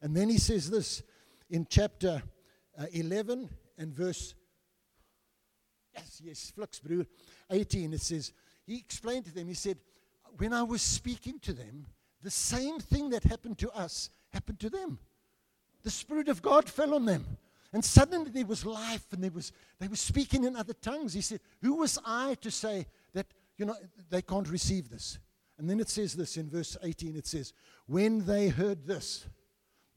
[0.00, 1.02] And then he says this
[1.50, 2.22] in chapter
[2.78, 4.34] uh, 11 and verse
[5.94, 7.06] Yes, yes, Flux, broer.
[7.50, 8.32] 18, it says,
[8.66, 9.78] he explained to them, he said,
[10.38, 11.86] when I was speaking to them,
[12.22, 14.98] the same thing that happened to us happened to them.
[15.82, 17.24] The Spirit of God fell on them.
[17.72, 21.14] And suddenly there was life and there was, they were speaking in other tongues.
[21.14, 23.26] He said, Who was I to say that,
[23.56, 23.76] you know,
[24.10, 25.18] they can't receive this?
[25.58, 27.52] And then it says this in verse 18 it says,
[27.86, 29.26] When they heard this,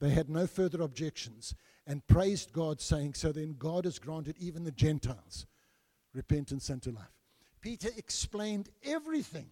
[0.00, 1.54] they had no further objections
[1.86, 5.46] and praised God, saying, So then God has granted even the Gentiles
[6.14, 7.04] repentance unto life.
[7.60, 9.50] Peter explained everything.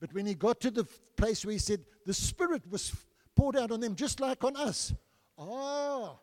[0.00, 0.84] But when he got to the
[1.16, 2.94] place where he said, the Spirit was
[3.34, 4.92] poured out on them just like on us,
[5.38, 6.16] ah,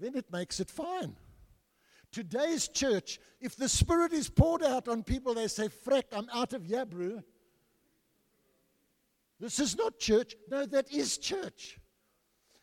[0.00, 1.14] then it makes it fine.
[2.10, 6.52] Today's church, if the Spirit is poured out on people, they say, Freck, I'm out
[6.52, 7.22] of Yabru.
[9.40, 10.36] This is not church.
[10.48, 11.78] No, that is church.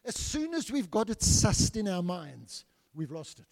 [0.06, 3.45] As soon as we've got it sussed in our minds, we've lost it.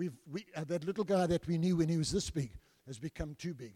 [0.00, 2.50] We've, we, uh, that little guy that we knew when he was this big
[2.86, 3.74] has become too big.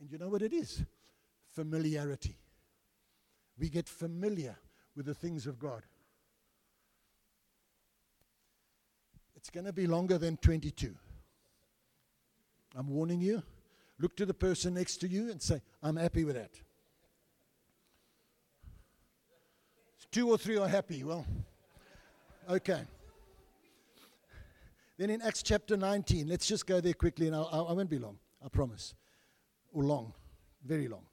[0.00, 0.86] And you know what it is?
[1.54, 2.34] Familiarity.
[3.58, 4.56] We get familiar
[4.96, 5.82] with the things of God.
[9.36, 10.94] It's going to be longer than 22.
[12.74, 13.42] I'm warning you.
[13.98, 16.52] Look to the person next to you and say, I'm happy with that.
[20.10, 21.04] Two or three are happy.
[21.04, 21.26] Well,
[22.48, 22.80] okay.
[24.98, 28.00] Then in Acts chapter 19, let's just go there quickly, and I'll, I won't be
[28.00, 28.94] long, I promise.
[29.72, 30.12] Or long,
[30.64, 31.04] very long.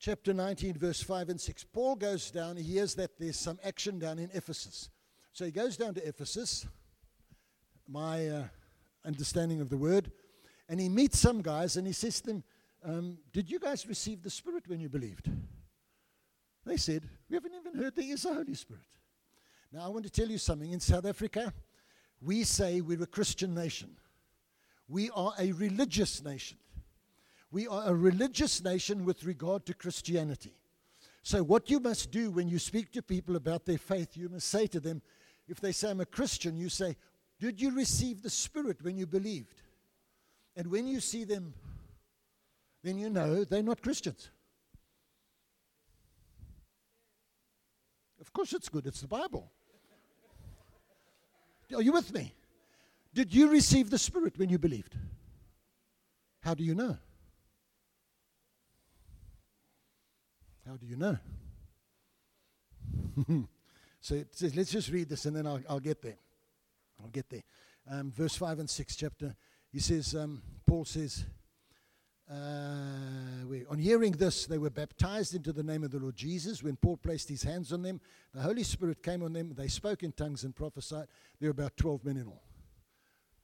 [0.00, 1.64] Chapter 19, verse 5 and 6.
[1.72, 4.90] Paul goes down, he hears that there's some action down in Ephesus.
[5.32, 6.66] So he goes down to Ephesus,
[7.88, 8.44] my uh,
[9.04, 10.10] understanding of the word,
[10.68, 12.44] and he meets some guys and he says to them,
[12.84, 15.30] um, Did you guys receive the Spirit when you believed?
[16.66, 18.82] They said, We haven't even heard there is a Holy Spirit.
[19.72, 20.72] Now, I want to tell you something.
[20.72, 21.52] In South Africa,
[22.24, 23.96] We say we're a Christian nation.
[24.88, 26.58] We are a religious nation.
[27.50, 30.54] We are a religious nation with regard to Christianity.
[31.22, 34.48] So, what you must do when you speak to people about their faith, you must
[34.48, 35.02] say to them,
[35.48, 36.96] if they say, I'm a Christian, you say,
[37.38, 39.62] Did you receive the Spirit when you believed?
[40.56, 41.54] And when you see them,
[42.82, 44.30] then you know they're not Christians.
[48.20, 49.50] Of course, it's good, it's the Bible.
[51.74, 52.34] Are you with me?
[53.14, 54.96] Did you receive the Spirit when you believed?
[56.40, 56.96] How do you know?
[60.66, 61.18] How do you know?
[64.00, 66.16] so it says, let's just read this and then I'll, I'll get there.
[67.02, 67.42] I'll get there.
[67.90, 69.34] Um, verse 5 and 6, chapter.
[69.70, 71.24] He says, um, Paul says,
[72.32, 76.62] uh, on hearing this, they were baptized into the name of the Lord Jesus.
[76.62, 78.00] When Paul placed his hands on them,
[78.34, 79.52] the Holy Spirit came on them.
[79.56, 81.08] They spoke in tongues and prophesied.
[81.40, 82.42] There were about 12 men in all.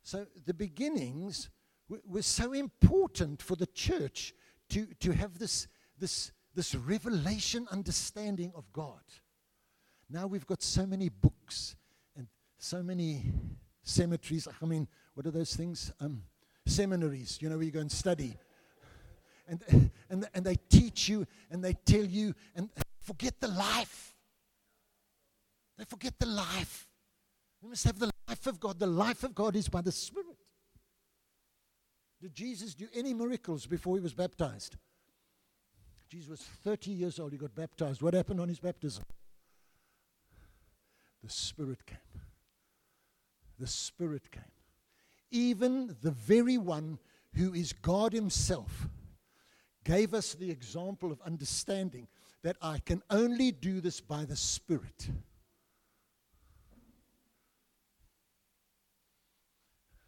[0.02, 1.50] So the beginnings
[1.88, 4.32] were, were so important for the church
[4.70, 9.02] to, to have this, this, this revelation understanding of God.
[10.08, 11.76] Now we've got so many books
[12.16, 12.26] and
[12.58, 13.32] so many
[13.82, 14.48] cemeteries.
[14.62, 15.92] I mean, what are those things?
[16.00, 16.22] Um,
[16.66, 18.36] seminaries, you know, where you go and study.
[19.48, 22.68] And, and, and they teach you and they tell you and
[23.00, 24.14] forget the life.
[25.76, 26.88] They forget the life.
[27.62, 28.78] We must have the life of God.
[28.78, 30.36] The life of God is by the Spirit.
[32.20, 34.76] Did Jesus do any miracles before he was baptized?
[36.08, 37.32] Jesus was 30 years old.
[37.32, 38.02] He got baptized.
[38.02, 39.04] What happened on his baptism?
[41.22, 41.98] The Spirit came.
[43.58, 44.42] The Spirit came.
[45.30, 46.98] Even the very one
[47.34, 48.88] who is God Himself
[49.88, 52.06] gave us the example of understanding
[52.42, 55.08] that I can only do this by the Spirit.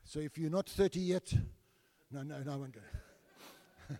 [0.04, 1.32] So if you're not 30 yet,
[2.12, 2.82] no, no, no, I won't go.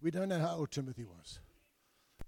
[0.00, 1.38] we don't know how old Timothy was.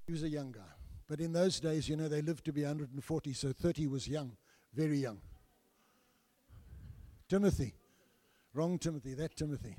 [0.07, 0.61] He was a young guy.
[1.09, 4.37] But in those days, you know, they lived to be 140, so 30 was young,
[4.75, 5.23] very young.
[7.27, 7.73] Timothy,
[8.55, 9.77] wrong Timothy, that Timothy.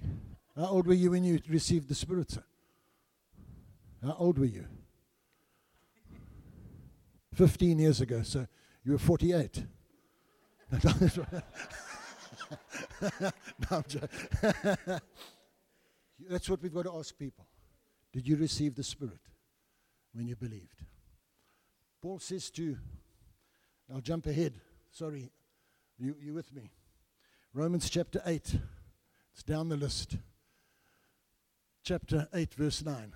[0.56, 2.44] How old were you when you received the Spirit, sir?
[4.04, 4.66] How old were you?
[7.36, 8.48] 15 years ago, so
[8.84, 9.64] you were 48.
[10.84, 10.92] no,
[16.30, 17.46] That's what we've got to ask people.
[18.12, 19.22] Did you receive the Spirit
[20.14, 20.84] when you believed?
[22.02, 22.78] Paul says to,
[23.94, 24.60] I'll jump ahead.
[24.92, 25.32] Sorry,
[25.98, 26.72] you, you with me?
[27.54, 28.56] Romans chapter 8.
[29.34, 30.18] It's down the list.
[31.84, 33.14] Chapter 8, verse 9.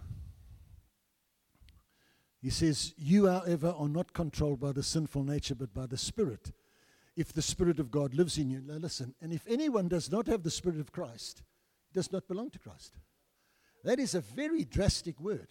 [2.42, 6.52] He says, You, however, are not controlled by the sinful nature, but by the Spirit
[7.16, 8.62] if the Spirit of God lives in you.
[8.62, 11.44] Now, listen, and if anyone does not have the Spirit of Christ,
[11.94, 12.94] does not belong to Christ.
[13.84, 15.48] That is a very drastic word.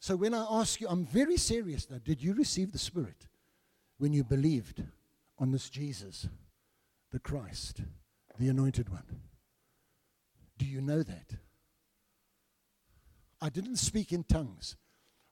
[0.00, 1.98] So when I ask you, I'm very serious now.
[2.02, 3.26] Did you receive the Spirit
[3.98, 4.82] when you believed
[5.38, 6.28] on this Jesus,
[7.14, 7.80] the Christ,
[8.40, 9.20] the anointed one?
[10.58, 11.36] Do you know that?
[13.40, 14.74] I didn't speak in tongues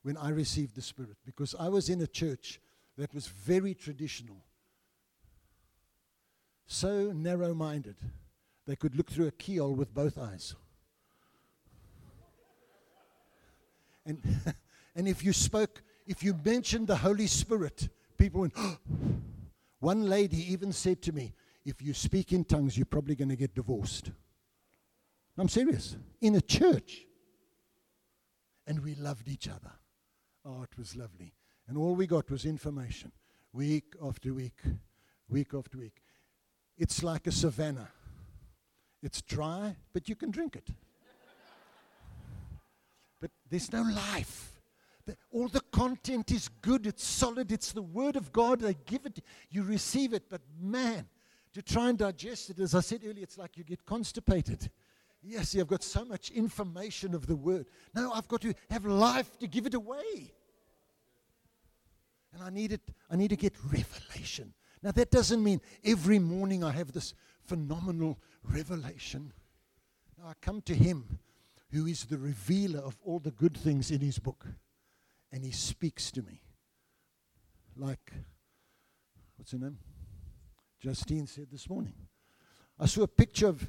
[0.02, 2.60] when I received the Spirit because I was in a church
[2.96, 4.44] that was very traditional
[6.66, 7.96] so narrow minded,
[8.66, 10.54] they could look through a keyhole with both eyes.
[14.06, 14.22] And,
[14.94, 18.78] and if you spoke, if you mentioned the Holy Spirit, people went, oh.
[19.80, 21.34] One lady even said to me,
[21.64, 24.10] if you speak in tongues, you're probably going to get divorced.
[25.38, 25.96] I'm serious.
[26.20, 27.06] In a church.
[28.66, 29.72] And we loved each other.
[30.44, 31.34] Oh, it was lovely.
[31.68, 33.12] And all we got was information
[33.52, 34.60] week after week,
[35.28, 36.02] week after week.
[36.78, 37.90] It's like a savannah.
[39.02, 40.68] It's dry, but you can drink it.
[43.20, 44.60] but there's no life.
[45.04, 48.60] The, all the content is good, it's solid, it's the Word of God.
[48.60, 51.08] They give it, you receive it, but man,
[51.54, 54.70] to try and digest it, as I said earlier, it's like you get constipated.
[55.22, 57.66] Yes, I've got so much information of the Word.
[57.94, 60.32] No, I've got to have life to give it away.
[62.32, 62.80] And I need it,
[63.10, 64.54] I need to get revelation.
[64.82, 69.32] Now, that doesn't mean every morning I have this phenomenal revelation.
[70.18, 71.18] Now, I come to Him
[71.70, 74.46] who is the revealer of all the good things in His book,
[75.30, 76.42] and He speaks to me.
[77.76, 78.12] Like,
[79.36, 79.78] what's her name?
[80.82, 81.94] Justine said this morning.
[82.76, 83.64] I saw a picture of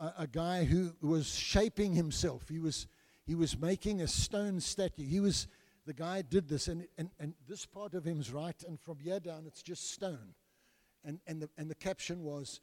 [0.00, 2.48] a, a guy who was shaping himself.
[2.48, 2.88] He was,
[3.24, 5.06] he was making a stone statue.
[5.06, 5.46] He was
[5.86, 8.98] the guy did this, and, and, and this part of him him's right, and from
[8.98, 10.34] here down it's just stone.
[11.04, 12.60] And, and, the, and the caption was,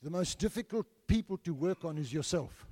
[0.00, 2.66] The most difficult people to work on is yourself.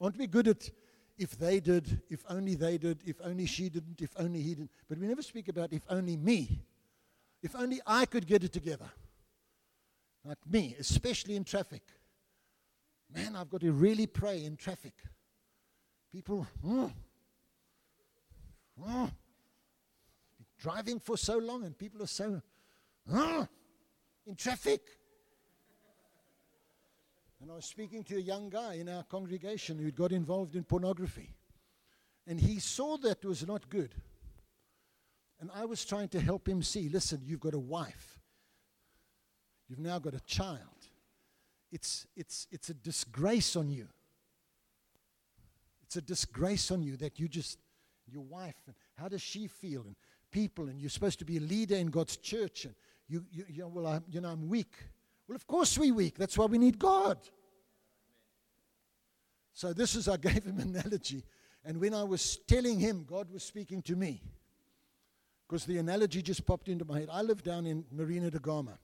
[0.00, 0.68] Aren't we good at
[1.16, 4.70] if they did, if only they did, if only she didn't, if only he didn't?
[4.88, 6.64] But we never speak about if only me.
[7.42, 8.90] If only I could get it together.
[10.24, 11.82] Like me, especially in traffic.
[13.14, 14.92] Man, I've got to really pray in traffic.
[16.12, 16.92] People, mm,
[18.80, 19.10] mm,
[20.58, 22.42] driving for so long, and people are so
[23.10, 23.48] mm,
[24.26, 24.80] in traffic.
[27.40, 30.56] And I was speaking to a young guy in our congregation who had got involved
[30.56, 31.34] in pornography.
[32.26, 33.94] And he saw that was not good.
[35.40, 38.20] And I was trying to help him see listen, you've got a wife,
[39.68, 40.58] you've now got a child.
[41.72, 43.86] It's, it's, it's a disgrace on you.
[45.84, 47.58] It's a disgrace on you that you just,
[48.08, 49.82] your wife, and how does she feel?
[49.82, 49.94] And
[50.30, 52.64] people, and you're supposed to be a leader in God's church.
[52.64, 52.74] And
[53.08, 54.74] you, you, you know, well, I'm, you know, I'm weak.
[55.28, 56.18] Well, of course we're weak.
[56.18, 57.18] That's why we need God.
[59.52, 61.24] So this is, I gave him an analogy.
[61.64, 64.22] And when I was telling him, God was speaking to me.
[65.50, 67.08] Because the analogy just popped into my head.
[67.10, 68.78] I live down in Marina da Gama.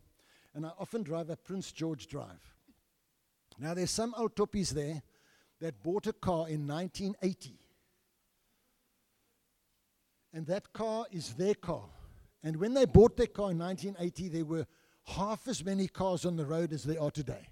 [0.53, 2.57] And I often drive up Prince George Drive.
[3.57, 5.01] Now, there's some old toppies there
[5.61, 7.55] that bought a car in 1980.
[10.33, 11.85] And that car is their car.
[12.43, 14.67] And when they bought their car in 1980, there were
[15.05, 17.47] half as many cars on the road as there are today.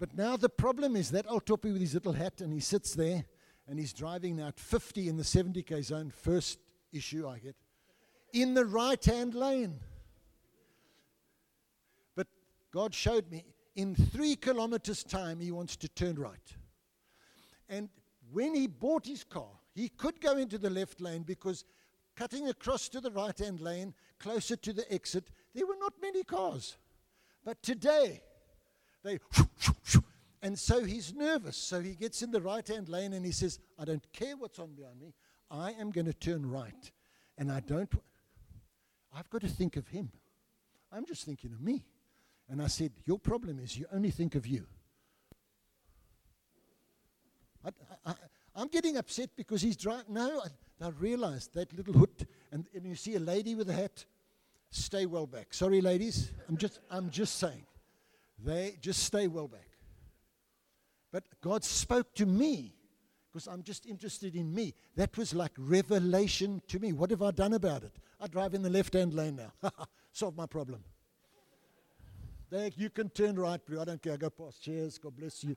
[0.00, 2.94] But now the problem is that old toppy with his little hat and he sits
[2.94, 3.26] there
[3.68, 6.60] and he's driving now at 50 in the 70k zone, first
[6.92, 7.56] issue I get,
[8.32, 9.80] in the right hand lane.
[12.14, 12.26] But
[12.72, 16.56] God showed me in three kilometers' time he wants to turn right.
[17.68, 17.88] And
[18.32, 21.64] when he bought his car, he could go into the left lane because
[22.16, 26.24] cutting across to the right hand lane, closer to the exit, there were not many
[26.24, 26.76] cars.
[27.44, 28.22] But today,
[29.04, 29.18] they.
[30.42, 31.56] And so he's nervous.
[31.56, 34.58] So he gets in the right hand lane and he says, I don't care what's
[34.58, 35.12] on behind me.
[35.50, 36.90] I am going to turn right.
[37.36, 37.92] And I don't.
[39.14, 40.10] I've got to think of him.
[40.92, 41.84] I'm just thinking of me.
[42.48, 44.66] And I said, Your problem is you only think of you.
[48.06, 48.14] I,
[48.54, 50.06] I'm getting upset because he's driving.
[50.08, 52.26] No, I, I realized that little hood.
[52.50, 54.04] And, and you see a lady with a hat
[54.70, 55.52] stay well back.
[55.54, 56.30] Sorry, ladies.
[56.48, 57.66] I'm just, I'm just saying.
[58.42, 59.68] They just stay well back.
[61.12, 62.74] But God spoke to me
[63.38, 64.74] because I'm just interested in me.
[64.96, 66.92] That was like revelation to me.
[66.92, 67.92] What have I done about it?
[68.20, 69.70] I drive in the left hand lane now.
[70.12, 70.82] Solve my problem.
[72.50, 73.80] They, you can turn right, bro.
[73.80, 74.14] I don't care.
[74.14, 74.98] I go past chairs.
[74.98, 75.56] God bless you.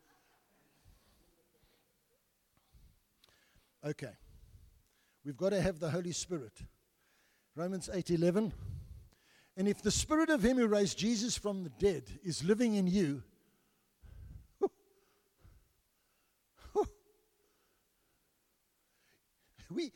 [3.84, 4.12] Okay.
[5.26, 6.54] We've got to have the Holy Spirit.
[7.56, 8.52] Romans 8:11
[9.58, 12.88] and if the spirit of him who raised Jesus from the dead is living in
[12.88, 13.22] you,
[19.74, 19.92] we,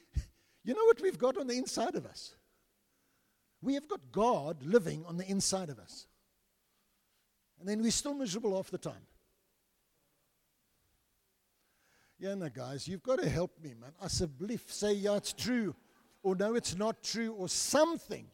[0.63, 2.35] you know what we've got on the inside of us?
[3.61, 6.07] We have got God living on the inside of us.
[7.59, 9.07] And then we're still miserable half the time.
[12.19, 13.91] Yeah, no, guys, you've got to help me, man.
[14.01, 15.75] I Asseblief, say, yeah, it's true,
[16.23, 18.27] or no, it's not true, or something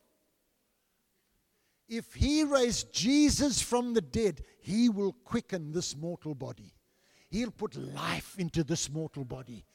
[1.92, 6.74] if he raised Jesus from the dead, he will quicken this mortal body.
[7.30, 9.66] He'll put life into this mortal body.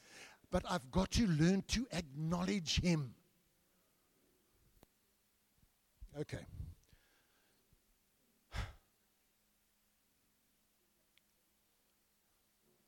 [0.51, 3.13] But I've got to learn to acknowledge him.
[6.19, 6.45] Okay.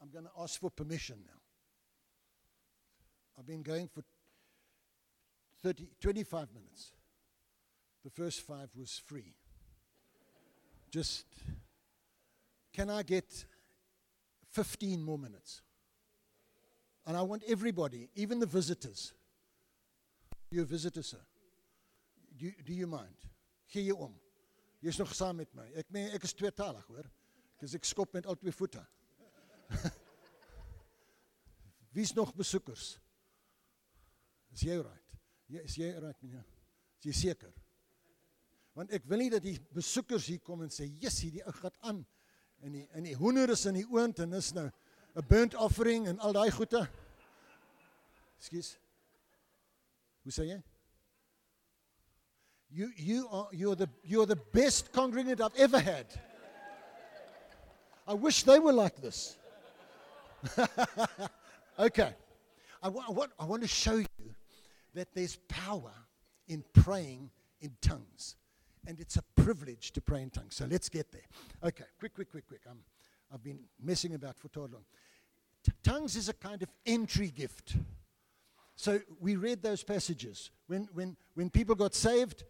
[0.01, 1.39] I'm going to ask for permission now.
[3.37, 4.03] I've been going for
[5.61, 6.93] 30, 25 minutes.
[8.03, 9.35] The first five was free.
[10.89, 11.25] Just,
[12.73, 13.45] can I get
[14.51, 15.61] 15 more minutes?
[17.09, 19.13] And I want everybody, even the visitors.
[20.51, 21.17] You're a visitor, sir.
[22.37, 23.17] Do do you mind?
[23.65, 24.13] Gee je om.
[24.79, 25.65] Jy's nog saam met my.
[25.73, 27.07] Ek meen ek is tweetalig, hoor.
[27.57, 28.83] Dis ek skop met al twee voete.
[31.97, 32.91] Wie's nog besoekers?
[34.53, 35.17] Is jy right?
[35.49, 36.45] Ja, is jy right, meneer?
[37.01, 37.57] Is jy seker?
[38.77, 41.81] Want ek wil nie dat die besoekers hier kom en sê, "Jesus, hierdie ou gaan
[41.81, 42.05] aan."
[42.61, 44.69] En die en die hoender is in die oond en is nou
[45.15, 46.85] 'n burnt offering en al daai goede.
[50.23, 50.63] Hoe sê jy?
[52.71, 56.05] You you are you're the you're the best congregant I've ever had.
[58.07, 59.37] I wish they were like this.
[61.79, 62.13] okay.
[62.81, 64.07] I, wa- I want, I want to show you
[64.95, 65.91] that there's power
[66.47, 67.29] in praying
[67.61, 68.35] in tongues.
[68.87, 70.55] And it's a privilege to pray in tongues.
[70.55, 71.21] So let's get there.
[71.63, 72.61] Okay, quick, quick, quick, quick.
[72.67, 72.79] I'm,
[73.31, 74.85] I've been messing about for too long.
[75.63, 77.75] T- tongues is a kind of entry gift.
[78.79, 80.51] So we read those passages.
[80.67, 82.45] When, when, when people got saved,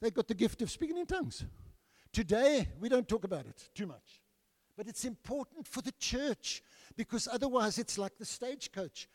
[0.00, 1.44] they got the gift of speaking in tongues.
[2.12, 4.22] Today, we don't talk about it too much.
[4.76, 6.62] But it's important for the church
[6.96, 9.08] because otherwise, it's like the stagecoach.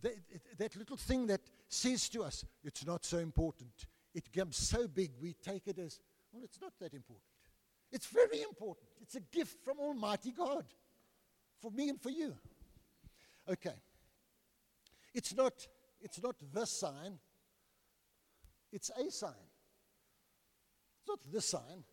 [0.00, 0.14] That,
[0.58, 3.72] that little thing that says to us, it's not so important.
[4.14, 5.98] It becomes so big, we take it as,
[6.32, 7.26] well, it's not that important.
[7.90, 8.86] It's very important.
[9.02, 10.66] It's a gift from Almighty God
[11.60, 12.36] for me and for you.
[13.50, 13.74] Okay.
[15.14, 15.66] It's not,
[16.00, 17.18] it's not the sign,
[18.72, 19.32] it's a sign.
[20.98, 21.84] It's not the sign.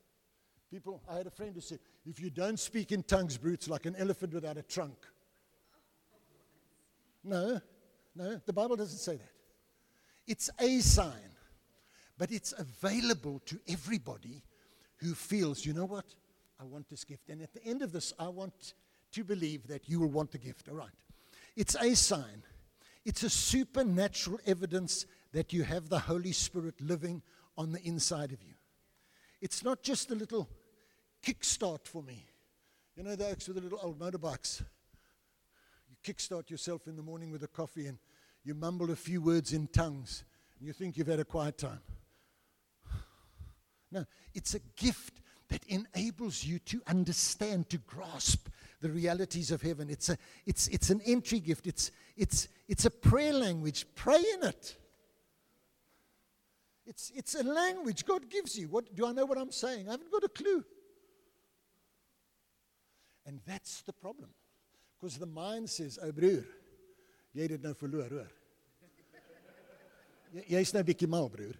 [0.72, 3.86] People, I had a friend who said, if you don't speak in tongues, brutes, like
[3.86, 4.96] an elephant without a trunk.
[7.24, 7.62] No,
[8.16, 9.32] no, the Bible doesn't say that.
[10.28, 11.36] It's a sign,
[12.18, 14.44] but it's available to everybody
[14.98, 16.06] who feels, you know what?
[16.60, 17.30] I want this gift.
[17.30, 18.74] And at the end of this, I want
[19.12, 20.70] to believe that you will want the gift.
[20.70, 20.90] All right.
[21.56, 22.44] It's a sign,
[23.06, 27.22] it's a supernatural evidence that you have the Holy Spirit living
[27.58, 28.54] on the inside of you.
[29.42, 30.50] It's not just a little
[31.24, 32.28] kickstart for me.
[32.96, 34.62] You know, those with the little old motorbikes.
[35.90, 37.98] You kickstart yourself in the morning with a coffee and
[38.44, 40.24] you mumble a few words in tongues
[40.58, 41.82] and you think you've had a quiet time.
[43.94, 48.48] No, it's a gift that enables you to understand, to grasp
[48.82, 49.90] the realities of heaven.
[49.90, 53.86] It's, a, it's, it's an entry gift, it's, it's, it's a prayer language.
[53.96, 54.76] Pray in it.
[56.86, 58.68] It's, it's a language God gives you.
[58.68, 59.88] What, do I know what I'm saying?
[59.88, 60.66] I haven't got a clue.
[63.26, 64.30] And that's the problem.
[65.00, 66.44] Because the mind says, oh broer,
[67.34, 68.32] jy het dit nou verloor, hoor.
[70.76, 71.56] Nou bietjie mal, broer.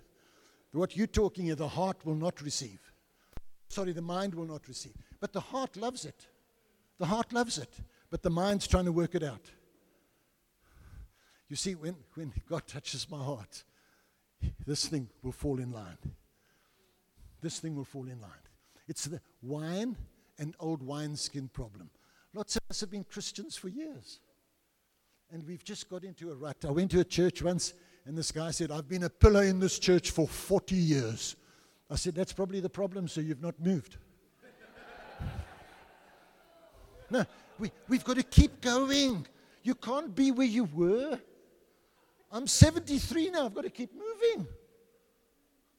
[0.74, 2.80] What you're talking the heart will not receive.
[3.68, 4.96] Sorry, the mind will not receive.
[5.20, 6.28] But the heart loves it.
[7.02, 7.74] The heart loves it.
[8.12, 9.50] But the mind's trying to work it out.
[11.50, 13.64] You see, when, when God touches my heart,
[14.68, 15.98] this thing will fall in line.
[17.42, 18.46] This thing will fall in line.
[18.88, 19.98] It's the wine
[20.38, 21.90] and old wineskin problem.
[22.36, 24.20] Lots of us have been Christians for years.
[25.32, 26.64] And we've just got into a rut.
[26.68, 27.74] I went to a church once,
[28.06, 31.36] and this guy said, I've been a pillar in this church for 40 years.
[31.90, 33.98] I said, That's probably the problem, so you've not moved.
[37.12, 37.26] No,
[37.60, 39.28] we, we've got to keep going.
[39.64, 41.20] You can't be where you were.
[42.32, 43.46] I'm 73 now.
[43.46, 44.48] I've got to keep moving.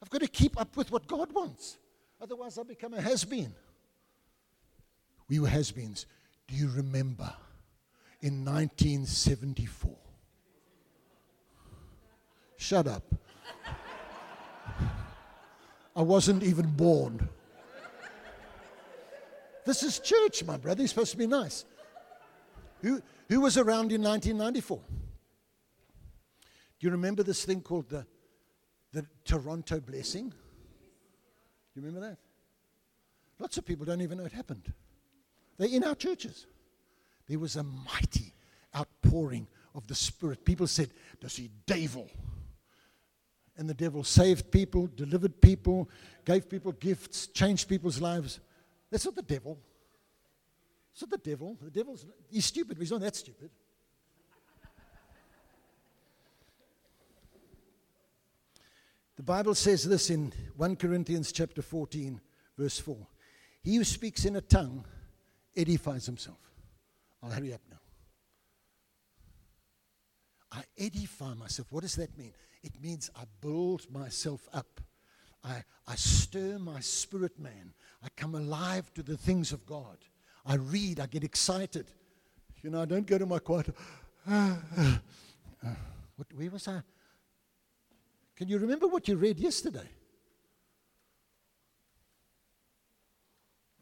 [0.02, 1.78] I've got to keep up with what God wants.
[2.20, 3.54] Otherwise, I'll become a has been.
[5.28, 6.06] We were has beens.
[6.46, 7.32] Do you remember
[8.20, 9.96] in 1974?
[12.56, 13.14] Shut up.
[15.96, 17.28] I wasn't even born.
[19.64, 20.82] This is church, my brother.
[20.82, 21.64] You're supposed to be nice.
[22.80, 24.80] Who, who was around in 1994?
[26.80, 28.04] Do you remember this thing called the,
[28.92, 30.30] the Toronto Blessing?
[30.30, 32.18] Do you remember that?
[33.38, 34.72] Lots of people don't even know it happened.
[35.58, 36.46] They're in our churches.
[37.28, 38.34] There was a mighty
[38.76, 40.44] outpouring of the Spirit.
[40.44, 40.90] People said,
[41.20, 42.10] Does he devil?
[43.56, 45.88] And the devil saved people, delivered people,
[46.24, 48.40] gave people gifts, changed people's lives.
[48.92, 49.58] That's not the devil.
[50.92, 51.56] It's not the devil.
[51.58, 53.50] The devil's he's stupid, but he's not that stupid.
[59.16, 62.20] The Bible says this in 1 Corinthians chapter 14,
[62.58, 62.96] verse 4.
[63.62, 64.84] He who speaks in a tongue
[65.56, 66.40] edifies himself.
[67.22, 67.78] I'll hurry up now.
[70.50, 71.68] I edify myself.
[71.70, 72.32] What does that mean?
[72.62, 74.80] It means I build myself up.
[75.44, 77.72] I, I stir my spirit man.
[78.04, 79.98] I come alive to the things of God.
[80.44, 81.86] I read, I get excited.
[82.62, 83.68] You know, I don't go to my quiet.
[84.24, 84.98] what,
[86.34, 86.80] where was I?
[88.36, 89.88] Can you remember what you read yesterday?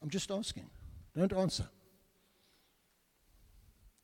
[0.02, 0.68] I'm just asking.
[1.16, 1.68] Don't answer.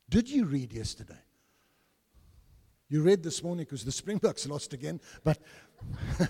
[0.09, 1.15] Did you read yesterday?
[2.89, 5.39] You read this morning because the Springboks lost again, but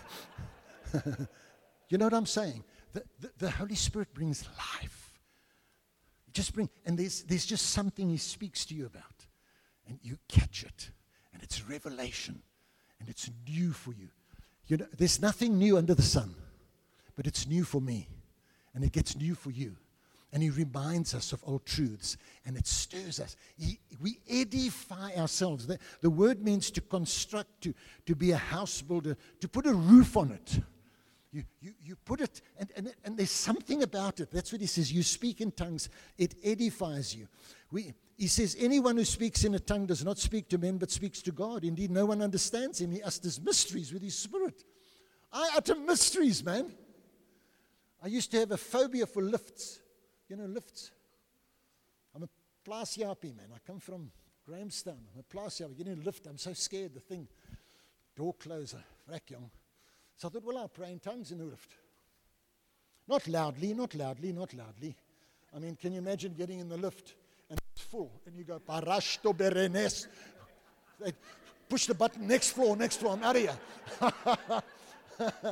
[1.89, 2.65] you know what I'm saying?
[2.97, 5.13] The, the, the Holy Spirit brings life.
[6.33, 9.27] Just bring, and there's, there's just something He speaks to you about,
[9.87, 10.91] and you catch it,
[11.35, 12.41] and it's revelation,
[12.99, 14.09] and it's new for you.
[14.67, 16.35] You know, there's nothing new under the sun,
[17.17, 18.09] but it's new for me,
[18.75, 19.77] and it gets new for you.
[20.33, 23.37] and He reminds us of old truths and it stirs us.
[23.59, 25.67] He, we edify ourselves.
[25.67, 27.75] The, the word means to construct, to,
[28.05, 30.61] to be a house builder, to put a roof on it.
[31.33, 34.31] You, you, you put it, and, and, and there's something about it.
[34.31, 34.93] That's what he says.
[34.93, 37.27] You speak in tongues, it edifies you.
[37.71, 40.91] We, he says, Anyone who speaks in a tongue does not speak to men, but
[40.91, 41.65] speaks to God.
[41.65, 42.93] Indeed, no one understands him.
[42.93, 44.65] He utters mysteries with his spirit.
[45.33, 46.73] I utter mysteries, man.
[48.03, 49.81] I used to have a phobia for lifts.
[50.29, 50.91] You know, lifts.
[52.15, 52.29] I'm a
[52.65, 53.49] Plaasjaapie, man.
[53.55, 54.11] I come from
[54.47, 54.99] Grahamstown.
[55.13, 55.69] I'm a.
[55.75, 56.27] Get in a lift.
[56.27, 56.95] I'm so scared.
[56.95, 57.29] The thing,
[58.17, 59.31] door closer, rack.
[60.17, 61.77] So I thought, well, I'll pray in tongues in the lift.
[63.09, 64.97] Not loudly, not loudly, not loudly.
[65.55, 67.15] I mean, can you imagine getting in the lift
[67.49, 70.07] and it's full and you go, Parashto Berenes.
[71.01, 71.13] They
[71.69, 74.63] push the button, next floor, next floor, I'm out of here.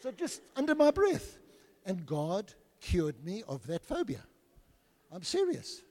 [0.00, 1.38] so just under my breath.
[1.84, 4.22] And God cured me of that phobia.
[5.12, 5.82] I'm serious.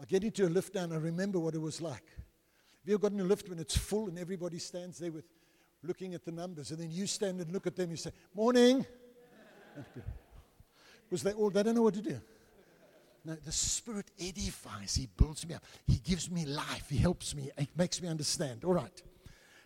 [0.00, 2.04] I get into a lift now and I remember what it was like.
[2.80, 5.24] Have you ever got in a lift when it's full and everybody stands there with
[5.82, 8.84] looking at the numbers, and then you stand and look at them, you say, Morning.
[11.08, 12.20] Because they all they don't know what to do.
[13.24, 17.50] No, the Spirit edifies, He builds me up, He gives me life, He helps me,
[17.58, 18.64] He makes me understand.
[18.64, 19.02] All right.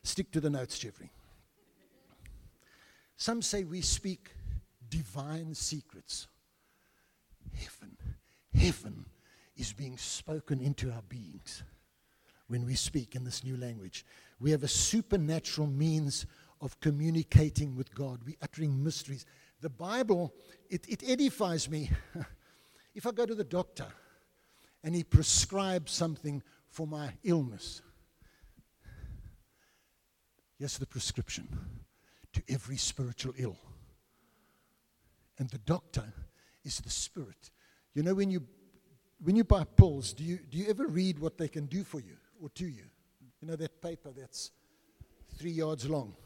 [0.02, 1.10] Stick to the notes, Jeffrey.
[3.16, 4.30] Some say we speak
[4.90, 6.26] divine secrets.
[7.54, 7.96] Heaven,
[8.54, 9.06] heaven
[9.56, 11.62] is being spoken into our beings
[12.48, 14.04] when we speak in this new language.
[14.40, 16.26] We have a supernatural means
[16.60, 18.20] of communicating with God.
[18.24, 19.26] We're uttering mysteries.
[19.60, 20.34] The Bible,
[20.70, 21.90] it, it edifies me.
[22.94, 23.86] if I go to the doctor
[24.82, 27.82] and he prescribes something for my illness,
[30.58, 31.48] here's the prescription
[32.32, 33.58] to every spiritual ill.
[35.38, 36.12] And the doctor
[36.64, 37.50] is the spirit.
[37.94, 38.42] You know, when you,
[39.22, 42.00] when you buy pills, do you, do you ever read what they can do for
[42.00, 42.84] you or to you?
[43.44, 44.52] You know, that paper that's
[45.36, 46.16] three yards long.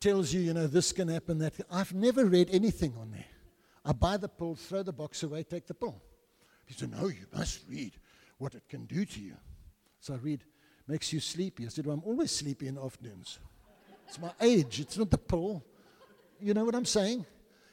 [0.00, 1.54] Tells you, you know, this can happen, that.
[1.70, 3.24] I've never read anything on there.
[3.84, 6.02] I buy the pill, throw the box away, take the pill.
[6.64, 7.92] He said, No, you must read
[8.38, 9.36] what it can do to you.
[10.00, 10.42] So I read,
[10.88, 11.66] makes you sleepy.
[11.66, 13.38] I said, Well, I'm always sleepy in afternoons.
[14.08, 15.62] It's my age, it's not the pill.
[16.40, 17.24] You know what I'm saying?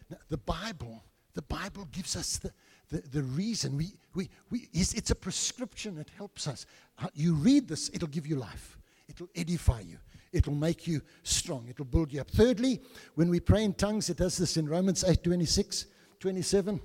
[0.07, 1.03] Now, the Bible,
[1.34, 2.51] the Bible gives us the,
[2.94, 3.76] the, the reason.
[3.76, 6.68] We, we, we, it's, it's a prescription, it helps us.
[7.00, 8.78] Uh, you read this, it'll give you life,
[9.10, 9.98] it'll edify you,
[10.32, 12.30] it'll make you strong, it'll build you up.
[12.30, 12.82] Thirdly,
[13.16, 15.88] when we pray in tongues, it does this in Romans 8 26,
[16.20, 16.80] 27.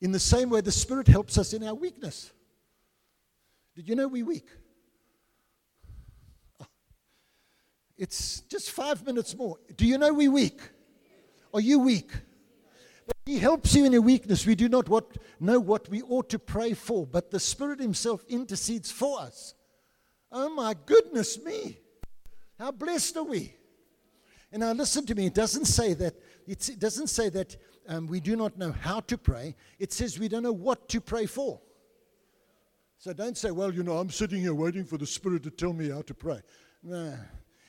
[0.00, 2.32] In the same way, the Spirit helps us in our weakness.
[3.76, 4.48] Did you know we're weak?
[6.60, 6.66] Oh,
[7.96, 9.58] it's just five minutes more.
[9.76, 10.60] Do you know we're weak?
[11.52, 12.10] Are you weak?
[13.26, 14.46] He helps you in your weakness.
[14.46, 18.24] We do not what, know what we ought to pray for, but the Spirit Himself
[18.28, 19.54] intercedes for us.
[20.30, 21.78] Oh my goodness me.
[22.58, 23.54] How blessed are we?
[24.52, 25.26] And now listen to me.
[25.26, 26.14] It doesn't say that,
[26.46, 27.56] it doesn't say that
[27.88, 29.56] um, we do not know how to pray.
[29.78, 31.60] It says we don't know what to pray for.
[32.98, 35.72] So don't say, well, you know, I'm sitting here waiting for the Spirit to tell
[35.72, 36.40] me how to pray.
[36.82, 37.14] No.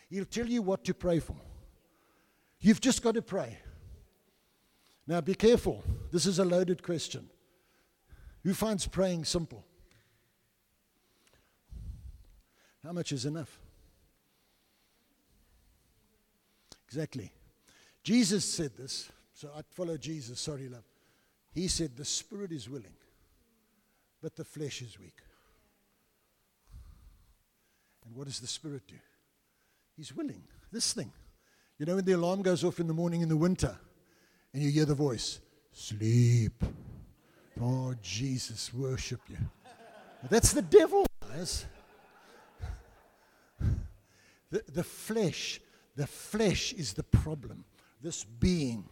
[0.09, 1.35] He'll tell you what to pray for.
[2.59, 3.57] You've just got to pray.
[5.07, 5.83] Now, be careful.
[6.11, 7.29] This is a loaded question.
[8.43, 9.65] Who finds praying simple?
[12.83, 13.59] How much is enough?
[16.87, 17.31] Exactly.
[18.03, 20.39] Jesus said this, so I'd follow Jesus.
[20.39, 20.83] Sorry, love.
[21.51, 22.95] He said, The spirit is willing,
[24.21, 25.17] but the flesh is weak.
[28.05, 28.95] And what does the spirit do?
[29.97, 30.43] He's willing.
[30.71, 31.11] This thing.
[31.79, 33.77] You know, when the alarm goes off in the morning in the winter,
[34.55, 35.41] and you hear the voice,
[35.73, 36.63] sleep.
[37.61, 39.35] Oh, Jesus, worship you.
[40.29, 41.65] That's the devil, guys.
[44.49, 45.59] The, the flesh,
[45.97, 47.65] the flesh is the problem.
[48.01, 48.85] This being.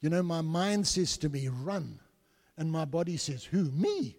[0.00, 1.98] You know, my mind says to me, run.
[2.56, 3.72] And my body says, who?
[3.72, 4.16] Me.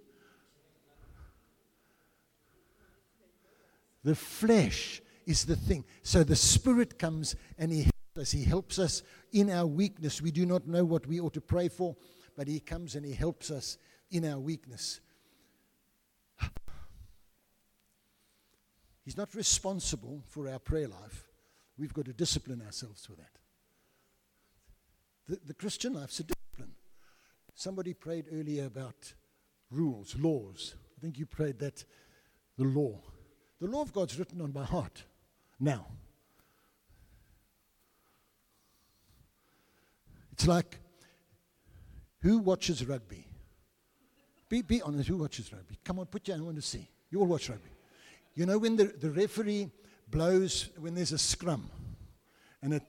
[4.04, 5.86] The flesh is the thing.
[6.04, 7.88] So the spirit comes and he
[8.18, 8.32] us.
[8.32, 10.22] He helps us in our weakness.
[10.22, 11.96] We do not know what we ought to pray for,
[12.36, 13.78] but He comes and He helps us
[14.10, 15.02] in our weakness.
[19.04, 21.28] He's not responsible for our prayer life.
[21.78, 23.32] We've got to discipline ourselves for that.
[25.28, 26.76] The, the Christian life's a discipline.
[27.56, 29.14] Somebody prayed earlier about
[29.72, 30.76] rules, laws.
[30.98, 31.84] I think you prayed that
[32.58, 33.02] the law.
[33.60, 35.04] The law of God's written on my heart
[35.60, 35.88] now.
[40.42, 40.80] It's like
[42.22, 43.28] Who watches rugby?
[44.50, 45.78] Be, be honest, who watches rugby?
[45.84, 46.90] Come on, put your hand on the sea.
[47.12, 47.70] You all watch rugby.
[48.34, 49.70] You know when the, the referee
[50.10, 51.70] blows, when there's a scrum
[52.64, 52.82] and it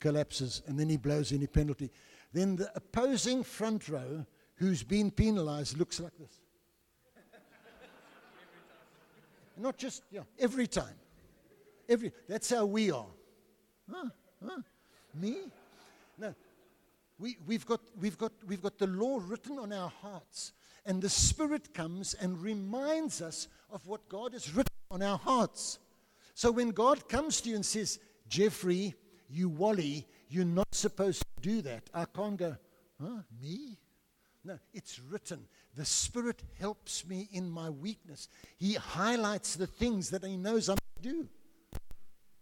[0.00, 1.90] collapses and then he blows any penalty,
[2.32, 4.24] then the opposing front row
[4.54, 6.40] who's been penalized looks like this.
[9.58, 10.96] Not just, yeah, every time.
[11.86, 13.12] Every, that's how we are.
[13.92, 14.08] Huh?
[14.42, 14.62] Huh?
[15.14, 15.36] Me?
[16.16, 16.34] No.
[17.18, 20.52] We, we've, got, we've, got, we've got the law written on our hearts,
[20.84, 25.78] and the Spirit comes and reminds us of what God has written on our hearts.
[26.34, 28.94] So when God comes to you and says, Jeffrey,
[29.28, 32.56] you Wally, you're not supposed to do that, I can't go,
[33.00, 33.22] huh?
[33.40, 33.78] Me?
[34.44, 35.46] No, it's written.
[35.74, 38.28] The Spirit helps me in my weakness.
[38.58, 41.28] He highlights the things that He knows I do.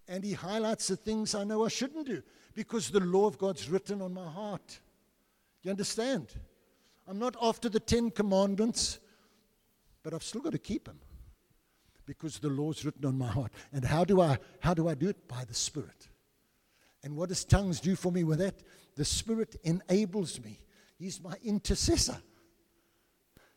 [0.09, 2.23] And He highlights the things I know I shouldn't do
[2.55, 4.81] because the law of God's written on my heart.
[5.63, 6.35] You understand?
[7.09, 8.99] I'm not after the Ten Commandments,
[10.03, 10.99] but I've still got to keep them
[12.07, 13.53] because the law's written on my heart.
[13.73, 15.29] And how do I how do I do it?
[15.29, 16.09] By the Spirit.
[17.05, 18.63] And what does tongues do for me with that?
[18.97, 20.59] The Spirit enables me.
[20.99, 22.17] He's my intercessor.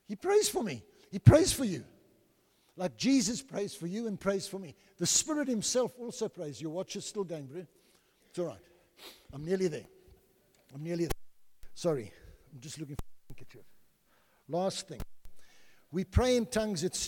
[0.08, 0.84] He prays for me.
[1.12, 1.84] He prays for you.
[2.78, 4.76] Like Jesus prays for you and prays for me.
[4.98, 6.62] The Spirit Himself also prays.
[6.62, 7.66] Your watch is still going, bro.
[8.30, 8.58] It's all right.
[9.34, 9.86] I'm nearly there.
[10.74, 11.12] I'm nearly there.
[11.74, 12.12] Sorry.
[12.54, 13.66] I'm just looking for a handkerchief.
[14.48, 15.02] Last thing.
[15.92, 16.84] We pray in tongues.
[16.84, 17.08] It's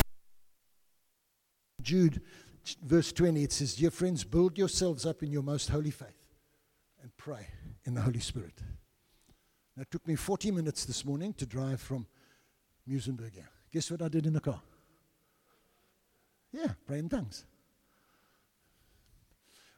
[1.82, 2.22] Jude,
[2.84, 3.44] verse 20.
[3.44, 6.28] It says, Dear friends, build yourselves up in your most holy faith
[7.02, 7.48] and pray
[7.86, 8.62] in the Holy Spirit.
[9.76, 12.08] Now, it took me 40 minutes this morning to drive from
[12.90, 13.50] Muizenberg here.
[13.72, 14.62] Guess what I did in the car?
[16.52, 17.46] Yeah, pray in tongues.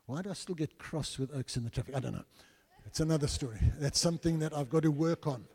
[0.10, 1.96] Why do I still get cross with oaks in the traffic?
[1.96, 2.26] I don't know.
[2.88, 3.60] It's another story.
[3.78, 5.46] That's something that I've got to work on.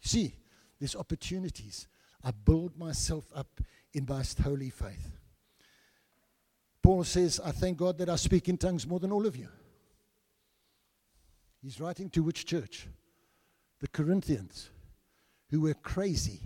[0.00, 0.34] See,
[0.78, 1.86] there's opportunities.
[2.24, 3.60] I build myself up
[3.92, 5.18] in most holy faith.
[6.82, 9.48] Paul says, I thank God that I speak in tongues more than all of you.
[11.60, 12.88] He's writing to which church?
[13.80, 14.70] The Corinthians,
[15.50, 16.40] who were crazy.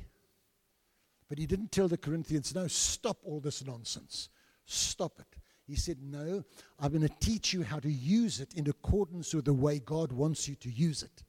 [1.29, 4.31] But he didn't tell the Corinthians, no, stop all this nonsense.
[4.67, 5.39] Stop it.
[5.69, 6.43] He said, No,
[6.81, 10.13] I'm going to teach you how to use it in accordance with the way God
[10.13, 11.23] wants you to use it.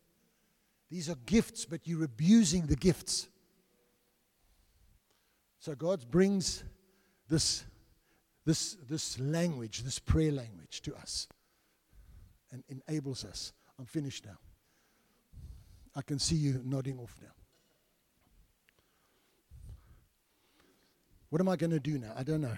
[0.90, 3.28] These are gifts, but you're abusing the gifts.
[5.60, 6.64] So God brings
[7.28, 7.66] this,
[8.46, 11.28] this, this language, this prayer language to us
[12.52, 13.52] and enables us.
[13.78, 14.38] I'm finished now.
[15.96, 17.28] I can see you nodding off now.
[21.30, 22.14] What am I going to do now?
[22.16, 22.58] I don't know.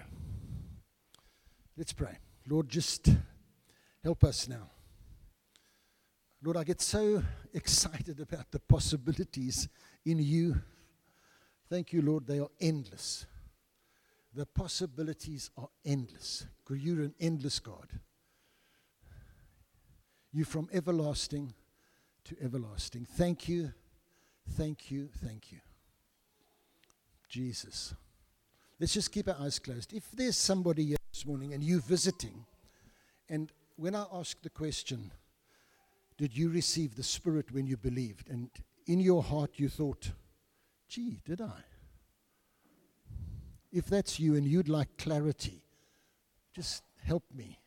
[1.82, 2.16] Let's pray.
[2.48, 3.08] Lord, just
[4.04, 4.70] help us now.
[6.40, 7.20] Lord, I get so
[7.52, 9.68] excited about the possibilities
[10.04, 10.62] in you.
[11.68, 13.26] Thank you, Lord, they are endless.
[14.32, 16.46] The possibilities are endless.
[16.70, 17.88] You're an endless God.
[20.32, 21.52] You from everlasting
[22.26, 23.08] to everlasting.
[23.10, 23.72] Thank you,
[24.50, 25.58] thank you, thank you.
[27.28, 27.92] Jesus.
[28.78, 29.92] Let's just keep our eyes closed.
[29.92, 32.46] If there's somebody this morning and you visiting,
[33.28, 35.12] and when I ask the question,
[36.16, 38.30] did you receive the Spirit when you believed?
[38.30, 38.50] And
[38.86, 40.10] in your heart you thought,
[40.88, 41.64] gee, did I?
[43.70, 45.62] If that's you and you'd like clarity,
[46.54, 47.58] just help me.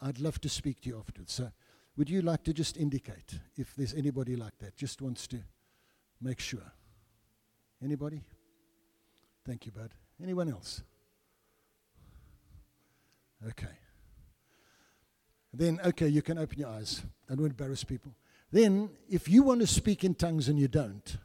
[0.00, 1.32] I'd love to speak to you afterwards.
[1.32, 1.50] So,
[1.96, 5.38] would you like to just indicate if there's anybody like that, just wants to
[6.20, 6.72] make sure?
[7.82, 8.22] Anybody?
[9.46, 9.90] Thank you, Bud.
[10.22, 10.82] Anyone else?
[13.48, 13.66] Okay.
[15.52, 17.02] Then, okay, you can open your eyes.
[17.28, 18.14] Don't embarrass people.
[18.52, 21.16] Then, if you want to speak in tongues and you don't,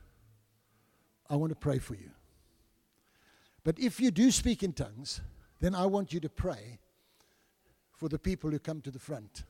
[1.30, 2.11] I want to pray for you.
[3.63, 5.22] But if you do speak in tongues,
[5.59, 6.80] then I want you to pray
[7.93, 9.43] for the people who come to the front.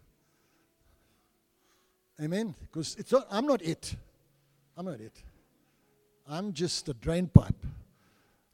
[2.21, 2.55] Amen?
[2.61, 3.95] Because it's not, I'm not it.
[4.77, 5.21] I'm not it.
[6.27, 7.65] I'm just a drain pipe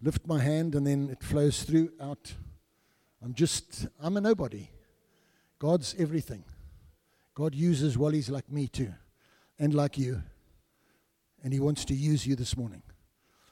[0.02, 2.34] lift my hand and then it flows through out.
[3.24, 4.70] I'm just, I'm a nobody.
[5.60, 6.44] God's everything.
[7.36, 8.94] God uses Wallies like me too,
[9.60, 10.22] and like you.
[11.44, 12.82] And He wants to use you this morning.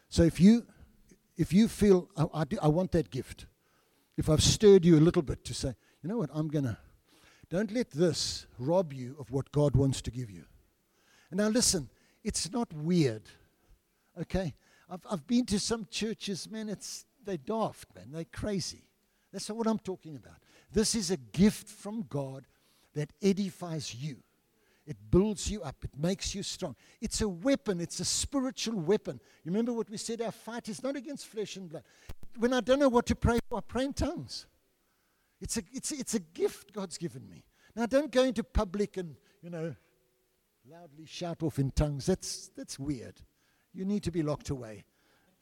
[0.09, 0.65] So if you,
[1.37, 3.45] if you feel, I, I, do, I want that gift,
[4.17, 6.77] if I've stirred you a little bit to say, you know what, I'm going to,
[7.49, 10.45] don't let this rob you of what God wants to give you.
[11.31, 11.89] And now listen,
[12.23, 13.23] it's not weird,
[14.19, 14.55] okay?
[14.89, 18.07] I've, I've been to some churches, man, it's, they're daft, man.
[18.11, 18.88] They're crazy.
[19.31, 20.37] That's not what I'm talking about.
[20.71, 22.45] This is a gift from God
[22.95, 24.17] that edifies you.
[24.85, 25.75] It builds you up.
[25.83, 26.75] It makes you strong.
[26.99, 27.79] It's a weapon.
[27.79, 29.19] It's a spiritual weapon.
[29.43, 30.21] You remember what we said?
[30.21, 31.83] Our fight is not against flesh and blood.
[32.37, 34.47] When I don't know what to pray for, I pray in tongues.
[35.39, 37.43] It's a, it's, it's a gift God's given me.
[37.75, 39.75] Now, don't go into public and, you know,
[40.69, 42.07] loudly shout off in tongues.
[42.07, 43.21] That's, that's weird.
[43.73, 44.85] You need to be locked away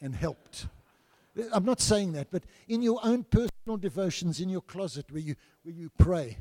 [0.02, 0.68] and helped.
[1.54, 5.36] I'm not saying that, but in your own personal devotions, in your closet where you,
[5.64, 6.38] where you pray,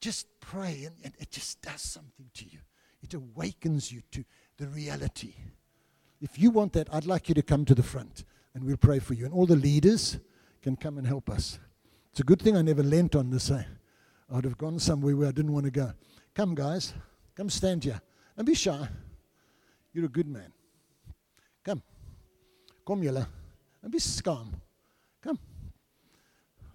[0.00, 2.60] just pray and, and it just does something to you.
[3.02, 4.24] It awakens you to
[4.56, 5.34] the reality.
[6.20, 8.98] If you want that, I'd like you to come to the front and we'll pray
[8.98, 9.26] for you.
[9.26, 10.18] And all the leaders
[10.62, 11.58] can come and help us.
[12.10, 13.50] It's a good thing I never lent on this.
[13.50, 13.62] Eh?
[14.32, 15.92] I'd have gone somewhere where I didn't want to go.
[16.34, 16.94] Come, guys.
[17.34, 18.00] Come stand here.
[18.36, 18.88] Don't be shy.
[19.92, 20.52] You're a good man.
[21.62, 21.82] Come.
[22.84, 23.26] Kom julle.
[23.82, 24.52] Don't be scum.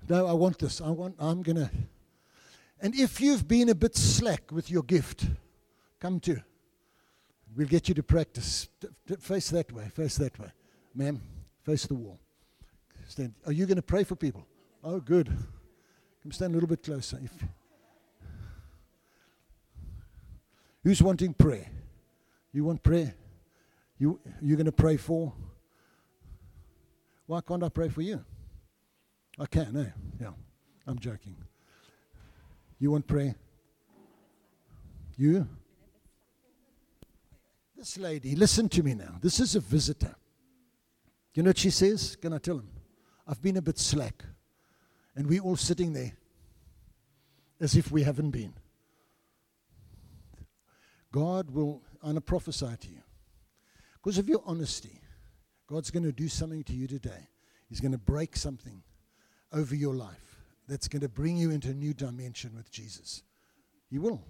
[0.10, 0.82] No, I want this.
[0.82, 1.70] I want I'm gonna
[2.82, 5.26] and if you've been a bit slack with your gift,
[6.00, 6.42] come to.
[7.56, 8.70] We'll get you to practice.
[9.20, 9.88] Face that way.
[9.90, 10.48] Face that way.
[10.96, 11.22] Ma'am,
[11.64, 12.20] face the wall.
[13.08, 13.34] Stand.
[13.46, 14.48] Are you going to pray for people?
[14.84, 15.28] Oh, good.
[16.24, 17.20] Come stand a little bit closer.
[17.24, 17.32] If
[20.84, 21.70] Who's wanting prayer?
[22.52, 23.14] You want prayer?
[24.00, 25.34] You you're going to pray for?
[27.28, 28.26] Why can't I pray for you?
[29.42, 29.90] I can, eh?
[30.22, 30.34] Yeah.
[30.86, 31.36] I'm joking.
[32.78, 33.34] You want prayer?
[35.18, 35.48] You?
[37.76, 39.18] This lady, listen to me now.
[39.20, 40.16] This is a visitor.
[41.34, 42.16] You know what she says?
[42.18, 42.70] Can I tell him?
[43.28, 44.24] I've been a bit slack.
[45.16, 46.12] And we're all sitting there
[47.60, 48.54] as if we haven't been.
[51.12, 53.02] God will, I'm going prophesy to you.
[53.94, 55.02] Because of your honesty,
[55.66, 57.28] God's going to do something to you today.
[57.70, 58.84] He's going to break something
[59.54, 60.38] over your life
[60.68, 63.24] that's going to bring you into a new dimension with Jesus.
[63.90, 64.22] You will.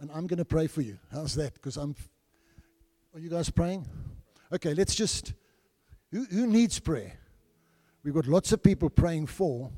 [0.00, 0.98] And I'm going to pray for you.
[1.12, 1.54] How's that?
[1.54, 1.94] Because I'm.
[3.14, 3.86] Are you guys praying?
[4.52, 5.32] Okay, let's just.
[6.10, 7.12] Who, who needs prayer?
[8.02, 9.70] We've got lots of people praying for.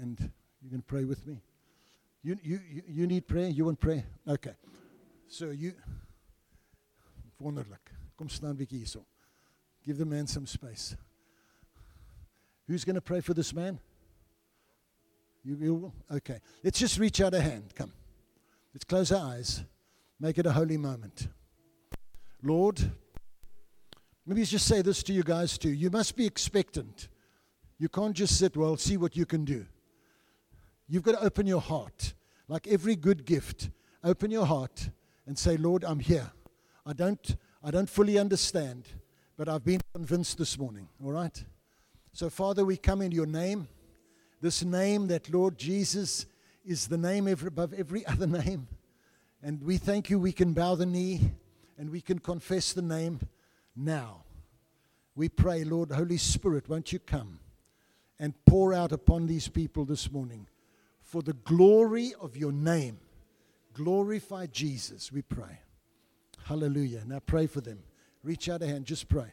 [0.00, 0.18] And
[0.60, 1.40] you can pray with me.
[2.22, 3.48] You, you, you, need prayer?
[3.48, 4.04] You want prayer?
[4.26, 4.54] Okay.
[5.28, 5.72] So you.
[7.40, 7.94] Wonderlik.
[8.16, 9.04] Kom staan bietjie.
[9.82, 10.96] Give the man some space.
[12.70, 13.80] Who's going to pray for this man?
[15.42, 16.38] You, you okay.
[16.62, 17.74] Let's just reach out a hand.
[17.74, 17.92] Come.
[18.72, 19.64] Let's close our eyes.
[20.20, 21.26] Make it a holy moment.
[22.44, 22.80] Lord,
[24.24, 25.70] maybe just say this to you guys too.
[25.70, 27.08] You must be expectant.
[27.80, 29.66] You can't just sit, well, see what you can do.
[30.86, 32.14] You've got to open your heart.
[32.46, 33.70] Like every good gift,
[34.04, 34.90] open your heart
[35.26, 36.30] and say, Lord, I'm here.
[36.86, 38.84] I don't, I don't fully understand,
[39.36, 40.86] but I've been convinced this morning.
[41.04, 41.44] All right?
[42.12, 43.68] So, Father, we come in your name.
[44.40, 46.26] This name that, Lord Jesus,
[46.64, 48.68] is the name above every other name.
[49.42, 51.32] And we thank you, we can bow the knee
[51.78, 53.20] and we can confess the name
[53.74, 54.24] now.
[55.14, 57.40] We pray, Lord, Holy Spirit, won't you come
[58.18, 60.46] and pour out upon these people this morning
[61.00, 62.98] for the glory of your name.
[63.72, 65.60] Glorify Jesus, we pray.
[66.44, 67.02] Hallelujah.
[67.06, 67.78] Now pray for them.
[68.22, 69.32] Reach out a hand, just pray.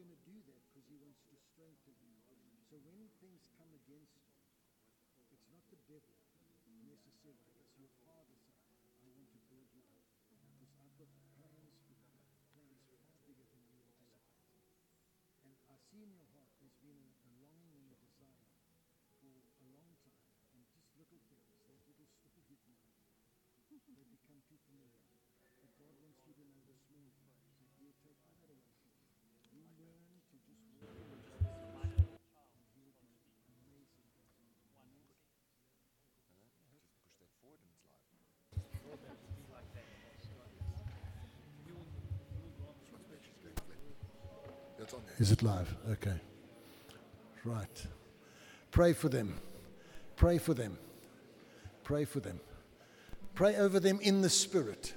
[0.00, 2.16] do that because he wants to strengthen you.
[2.72, 4.32] So when things come against you,
[5.28, 6.16] it's not the devil
[6.88, 10.08] necessarily, it's your father saying, I want to build you up.
[10.56, 12.08] Because I've got plans for you,
[12.56, 13.84] plans far bigger than you.
[15.44, 16.31] And I see in your
[45.22, 45.72] Is it live?
[45.88, 46.20] Okay.
[47.44, 47.86] Right.
[48.72, 49.34] Pray for them.
[50.16, 50.76] Pray for them.
[51.84, 52.40] Pray for them.
[53.36, 54.94] Pray over them in the Spirit.